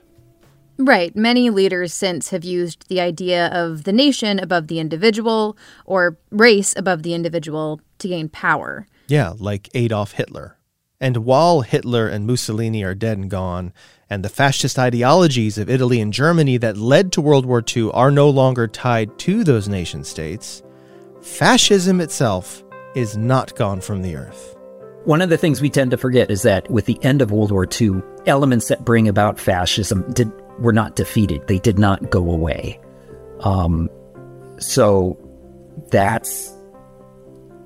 Right. 0.77 1.15
Many 1.15 1.49
leaders 1.49 1.93
since 1.93 2.29
have 2.29 2.43
used 2.43 2.87
the 2.89 2.99
idea 2.99 3.47
of 3.47 3.83
the 3.83 3.93
nation 3.93 4.39
above 4.39 4.67
the 4.67 4.79
individual 4.79 5.55
or 5.85 6.17
race 6.31 6.73
above 6.75 7.03
the 7.03 7.13
individual 7.13 7.79
to 7.99 8.07
gain 8.07 8.27
power. 8.27 8.87
Yeah, 9.07 9.33
like 9.37 9.69
Adolf 9.75 10.13
Hitler. 10.13 10.57
And 10.99 11.17
while 11.17 11.61
Hitler 11.61 12.07
and 12.07 12.25
Mussolini 12.25 12.83
are 12.83 12.95
dead 12.95 13.17
and 13.17 13.29
gone, 13.29 13.73
and 14.09 14.23
the 14.23 14.29
fascist 14.29 14.79
ideologies 14.79 15.57
of 15.57 15.69
Italy 15.69 15.99
and 15.99 16.13
Germany 16.13 16.57
that 16.57 16.77
led 16.77 17.11
to 17.11 17.21
World 17.21 17.45
War 17.45 17.63
II 17.75 17.91
are 17.91 18.11
no 18.11 18.29
longer 18.29 18.67
tied 18.67 19.17
to 19.19 19.43
those 19.43 19.67
nation 19.67 20.03
states, 20.03 20.63
fascism 21.21 21.99
itself 21.99 22.63
is 22.95 23.17
not 23.17 23.55
gone 23.55 23.81
from 23.81 24.01
the 24.01 24.15
earth. 24.15 24.55
One 25.05 25.21
of 25.21 25.29
the 25.29 25.37
things 25.37 25.61
we 25.61 25.69
tend 25.69 25.91
to 25.91 25.97
forget 25.97 26.31
is 26.31 26.43
that 26.43 26.69
with 26.71 26.85
the 26.85 26.97
end 27.03 27.21
of 27.21 27.31
World 27.31 27.51
War 27.51 27.67
II, 27.69 28.01
elements 28.25 28.69
that 28.69 28.85
bring 28.85 29.07
about 29.07 29.39
fascism 29.39 30.09
did 30.13 30.31
were 30.59 30.71
not 30.71 30.95
defeated. 30.95 31.45
They 31.47 31.59
did 31.59 31.77
not 31.77 32.09
go 32.09 32.31
away. 32.31 32.79
Um, 33.41 33.89
so 34.59 35.17
that's 35.89 36.53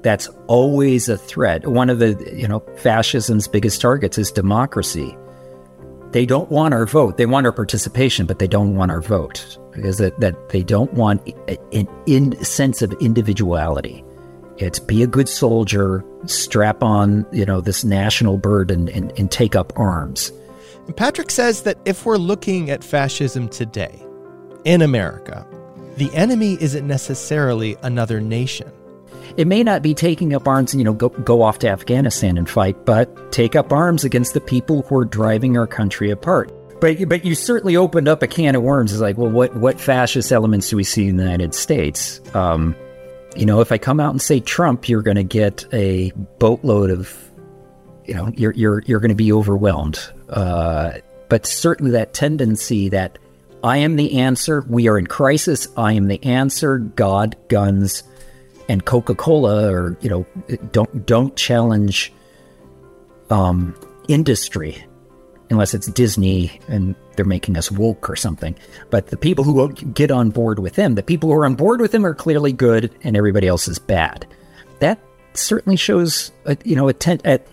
that's 0.02 0.30
always 0.48 1.10
a 1.10 1.18
threat. 1.18 1.68
One 1.68 1.90
of 1.90 2.00
the 2.00 2.34
you 2.36 2.48
know 2.48 2.62
fascism's 2.78 3.48
biggest 3.48 3.82
targets 3.82 4.18
is 4.18 4.32
democracy. 4.32 5.16
They 6.12 6.26
don't 6.26 6.50
want 6.50 6.74
our 6.74 6.86
vote. 6.86 7.18
They 7.18 7.26
want 7.26 7.46
our 7.46 7.52
participation, 7.52 8.26
but 8.26 8.40
they 8.40 8.48
don't 8.48 8.76
want 8.76 8.92
our 8.92 9.02
vote 9.02 9.58
because 9.74 9.98
that, 9.98 10.20
that 10.22 10.50
they 10.50 10.64
don't 10.64 10.94
want 10.94 11.28
an 11.74 11.88
in 12.06 12.44
sense 12.44 12.82
of 12.82 12.94
individuality. 12.94 14.04
It's 14.58 14.80
be 14.80 15.04
a 15.04 15.08
good 15.08 15.30
soldier, 15.30 16.04
strap 16.26 16.84
on 16.84 17.26
you 17.32 17.46
know 17.46 17.62
this 17.62 17.84
national 17.84 18.38
burden, 18.38 18.90
and, 18.90 19.12
and 19.18 19.32
take 19.32 19.56
up 19.56 19.72
arms. 19.76 20.32
Patrick 20.96 21.30
says 21.32 21.64
that 21.64 21.78
if 21.86 22.06
we're 22.06 22.18
looking 22.18 22.70
at 22.70 22.84
fascism 22.84 23.50
today 23.50 24.02
in 24.64 24.82
America, 24.82 25.46
the 25.98 26.14
enemy 26.14 26.58
isn't 26.62 26.88
necessarily 26.88 27.76
another 27.84 28.22
nation. 28.22 28.72
It 29.36 29.48
may 29.48 29.64
not 29.64 29.82
be 29.82 29.94
taking 29.94 30.34
up 30.34 30.48
arms, 30.48 30.74
and, 30.74 30.80
you 30.80 30.86
know, 30.86 30.94
go, 30.94 31.10
go 31.10 31.42
off 31.42 31.60
to 31.60 31.70
Afghanistan 31.70 32.38
and 32.38 32.50
fight, 32.50 32.86
but 32.86 33.32
take 33.32 33.56
up 33.56 33.72
arms 33.72 34.04
against 34.04 34.34
the 34.34 34.42
people 34.42 34.84
who 34.84 34.98
are 34.98 35.06
driving 35.06 35.58
our 35.58 35.68
country 35.68 36.10
apart. 36.10 36.52
But 36.80 37.10
but 37.10 37.26
you 37.26 37.36
certainly 37.36 37.76
opened 37.76 38.08
up 38.08 38.22
a 38.22 38.28
can 38.28 38.56
of 38.56 38.62
worms. 38.62 38.92
It's 38.92 39.02
like, 39.02 39.18
well, 39.18 39.30
what 39.30 39.56
what 39.58 39.80
fascist 39.80 40.32
elements 40.32 40.70
do 40.70 40.78
we 40.78 40.84
see 40.84 41.08
in 41.08 41.18
the 41.18 41.24
United 41.24 41.56
States? 41.56 42.22
Um, 42.36 42.76
you 43.36 43.46
know, 43.46 43.62
if 43.62 43.72
I 43.72 43.78
come 43.78 44.00
out 44.00 44.12
and 44.12 44.22
say 44.22 44.40
Trump, 44.40 44.88
you're 44.90 45.02
going 45.02 45.18
to 45.18 45.24
get 45.24 45.66
a 45.74 46.12
boatload 46.40 46.90
of, 46.90 47.32
you 48.06 48.14
know, 48.14 48.32
you're 48.36 48.54
you're 48.54 48.84
you're 48.86 49.00
going 49.00 49.10
to 49.10 49.16
be 49.16 49.32
overwhelmed. 49.32 50.00
Uh, 50.30 50.94
but 51.30 51.46
certainly 51.46 51.92
that 51.92 52.14
tendency 52.14 52.90
that 52.90 53.20
I 53.64 53.78
am 53.78 53.96
the 53.96 54.20
answer. 54.20 54.64
We 54.68 54.88
are 54.88 54.98
in 54.98 55.08
crisis. 55.08 55.68
I 55.76 55.94
am 55.94 56.08
the 56.08 56.24
answer. 56.24 56.78
God, 56.78 57.36
guns, 57.50 58.04
and 58.70 58.86
Coca 58.86 59.16
Cola, 59.16 59.72
or 59.72 59.98
you 60.02 60.10
know, 60.10 60.26
don't 60.72 61.06
don't 61.06 61.36
challenge 61.36 62.14
um, 63.30 63.76
industry 64.08 64.84
unless 65.50 65.74
it's 65.74 65.88
Disney 65.88 66.60
and 66.68 66.96
they're 67.16 67.26
making 67.26 67.58
us 67.58 67.72
woke 67.72 68.10
or 68.10 68.16
something. 68.16 68.56
But 68.90 69.08
the 69.08 69.18
people 69.18 69.44
who 69.44 69.72
get 69.72 70.12
on 70.12 70.30
board 70.30 70.60
with 70.60 70.76
him, 70.76 70.96
the 70.96 71.04
people 71.04 71.30
who 71.30 71.36
are 71.36 71.46
on 71.46 71.56
board 71.56 71.82
with 71.82 71.94
him, 71.94 72.06
are 72.06 72.14
clearly 72.14 72.54
good, 72.54 72.94
and 73.04 73.16
everybody 73.16 73.48
else 73.48 73.68
is 73.68 73.80
bad. 73.80 74.28
That 74.80 75.00
certainly 75.34 75.78
shows, 75.78 76.32
a, 76.46 76.58
you 76.64 76.76
know, 76.76 76.88
a 76.88 76.94
ten- 76.94 77.22
at, 77.26 77.48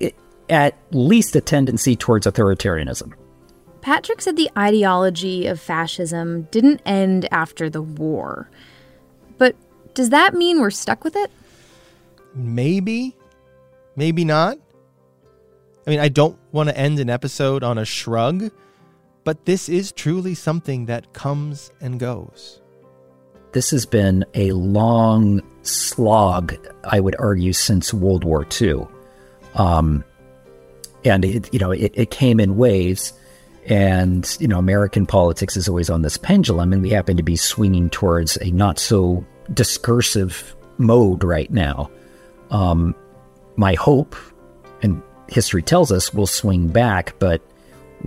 at 0.48 0.76
least 0.90 1.36
a 1.36 1.40
tendency 1.40 1.96
towards 1.96 2.26
authoritarianism. 2.26 3.12
Patrick 3.80 4.22
said 4.22 4.36
the 4.36 4.50
ideology 4.56 5.46
of 5.46 5.60
fascism 5.60 6.42
didn't 6.50 6.80
end 6.86 7.28
after 7.30 7.68
the 7.68 7.82
war. 7.82 8.48
But 9.36 9.56
does 9.92 10.10
that 10.10 10.34
mean 10.34 10.60
we're 10.60 10.70
stuck 10.70 11.04
with 11.04 11.16
it? 11.16 11.30
Maybe. 12.34 13.14
Maybe 13.94 14.24
not. 14.24 14.58
I 15.86 15.90
mean, 15.90 16.00
I 16.00 16.08
don't 16.08 16.38
want 16.52 16.68
to 16.68 16.78
end 16.78 16.98
an 16.98 17.10
episode 17.10 17.62
on 17.62 17.78
a 17.78 17.84
shrug, 17.84 18.50
but 19.22 19.44
this 19.44 19.68
is 19.68 19.92
truly 19.92 20.34
something 20.34 20.86
that 20.86 21.12
comes 21.12 21.70
and 21.80 22.00
goes. 22.00 22.60
This 23.52 23.70
has 23.70 23.86
been 23.86 24.24
a 24.34 24.52
long 24.52 25.42
slog, 25.62 26.54
I 26.84 27.00
would 27.00 27.16
argue, 27.18 27.52
since 27.52 27.94
World 27.94 28.24
War 28.24 28.46
II. 28.60 28.86
Um, 29.54 30.04
and 31.04 31.24
it, 31.24 31.52
you 31.52 31.60
know, 31.60 31.70
it, 31.70 31.92
it 31.94 32.10
came 32.10 32.40
in 32.40 32.56
waves. 32.56 33.12
And, 33.66 34.36
you 34.40 34.48
know, 34.48 34.58
American 34.58 35.06
politics 35.06 35.56
is 35.56 35.68
always 35.68 35.88
on 35.88 36.02
this 36.02 36.16
pendulum, 36.16 36.72
and 36.72 36.82
we 36.82 36.90
happen 36.90 37.16
to 37.16 37.22
be 37.22 37.36
swinging 37.36 37.88
towards 37.88 38.36
a 38.38 38.50
not 38.50 38.78
so 38.78 39.24
discursive 39.52 40.54
mode 40.76 41.24
right 41.24 41.50
now. 41.50 41.90
Um, 42.50 42.94
my 43.56 43.74
hope, 43.74 44.16
and 44.82 45.02
history 45.28 45.62
tells 45.62 45.92
us, 45.92 46.12
will 46.12 46.26
swing 46.26 46.68
back, 46.68 47.14
but 47.18 47.40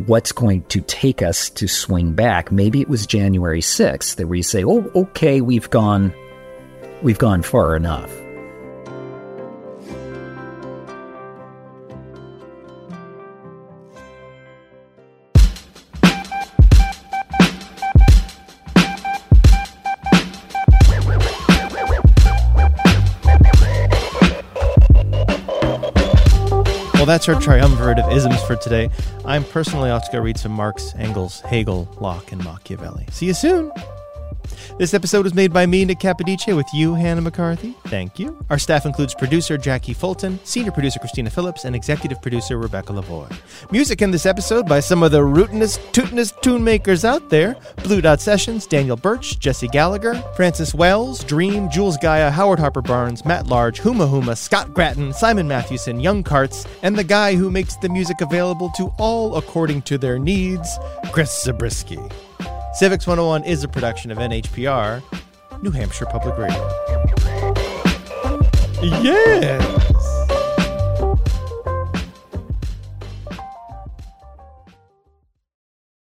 what's 0.06 0.32
going 0.32 0.64
to 0.64 0.82
take 0.82 1.22
us 1.22 1.50
to 1.52 1.68
swing 1.68 2.14
back? 2.14 2.52
Maybe 2.52 2.82
it 2.82 2.90
was 2.90 3.06
January 3.08 3.62
6th 3.62 4.16
that 4.16 4.28
we 4.28 4.42
say, 4.42 4.64
oh, 4.64 4.90
okay, 4.96 5.42
we've 5.42 5.70
gone, 5.70 6.14
we've 7.02 7.18
gone 7.18 7.42
far 7.42 7.76
enough. 7.76 8.12
That's 27.08 27.30
our 27.30 27.40
triumvirate 27.40 28.00
of 28.00 28.12
isms 28.12 28.42
for 28.44 28.58
today. 28.58 28.90
I'm 29.26 29.44
personally 29.46 29.90
off 29.90 30.06
to 30.06 30.12
go 30.12 30.20
read 30.20 30.38
some 30.38 30.52
Marx, 30.52 30.94
Engels, 30.98 31.40
Hegel, 31.42 31.88
Locke, 32.00 32.32
and 32.32 32.44
Machiavelli. 32.44 33.08
See 33.12 33.26
you 33.26 33.34
soon. 33.34 33.72
This 34.78 34.94
episode 34.94 35.24
was 35.24 35.34
made 35.34 35.52
by 35.52 35.66
me, 35.66 35.86
Nick 35.86 35.98
Capodice, 35.98 36.56
with 36.56 36.68
you, 36.72 36.94
Hannah 36.94 37.22
McCarthy. 37.22 37.74
Thank 37.86 38.20
you. 38.20 38.38
Our 38.52 38.60
staff 38.60 38.86
includes 38.86 39.16
producer 39.16 39.58
Jackie 39.58 39.94
Fulton, 39.94 40.40
senior 40.44 40.72
producer 40.72 41.00
Christina 41.00 41.32
Phillips, 41.32 41.66
and 41.66 41.76
executive 41.76 42.22
producer 42.22 42.60
Rebecca 42.60 42.94
Lavoie. 42.94 43.36
Music 43.72 44.04
in 44.04 44.12
this 44.12 44.28
episode 44.28 44.68
by 44.68 44.80
some 44.80 45.02
of 45.02 45.12
the 45.12 45.18
rootinest, 45.18 45.80
tootinest 45.94 46.40
tune 46.42 46.64
makers 46.64 47.04
out 47.04 47.28
there 47.32 47.56
Blue 47.78 48.02
Dot 48.02 48.22
Sessions, 48.22 48.68
Daniel 48.68 48.96
Birch, 48.96 49.40
Jesse 49.40 49.68
Gallagher, 49.68 50.14
Francis 50.36 50.76
Wells, 50.76 51.24
Dream, 51.24 51.72
Jules 51.72 51.98
Gaia, 51.98 52.30
Howard 52.30 52.60
Harper 52.60 52.84
Barnes, 52.84 53.26
Matt 53.26 53.48
Large, 53.48 53.80
Huma 53.80 54.08
Huma, 54.08 54.38
Scott 54.38 54.76
Grattan, 54.76 55.12
Simon 55.12 55.48
Mathewson, 55.48 56.00
Young 56.00 56.22
Carts, 56.22 56.68
and 56.84 56.96
the 56.96 57.04
guy 57.04 57.34
who 57.34 57.50
makes 57.50 57.78
the 57.78 57.90
music 57.90 58.22
available 58.22 58.70
to 58.78 58.94
all 59.00 59.38
according 59.38 59.82
to 59.82 59.98
their 59.98 60.20
needs, 60.20 60.78
Chris 61.12 61.42
Zabriskie. 61.42 61.98
Civics 62.78 63.08
101 63.08 63.44
is 63.46 63.64
a 63.64 63.68
production 63.68 64.12
of 64.12 64.20
NHPR, 64.20 65.02
New 65.64 65.72
Hampshire 65.72 66.06
Public 66.06 66.38
Radio. 66.38 66.70
Yeah! 69.02 69.87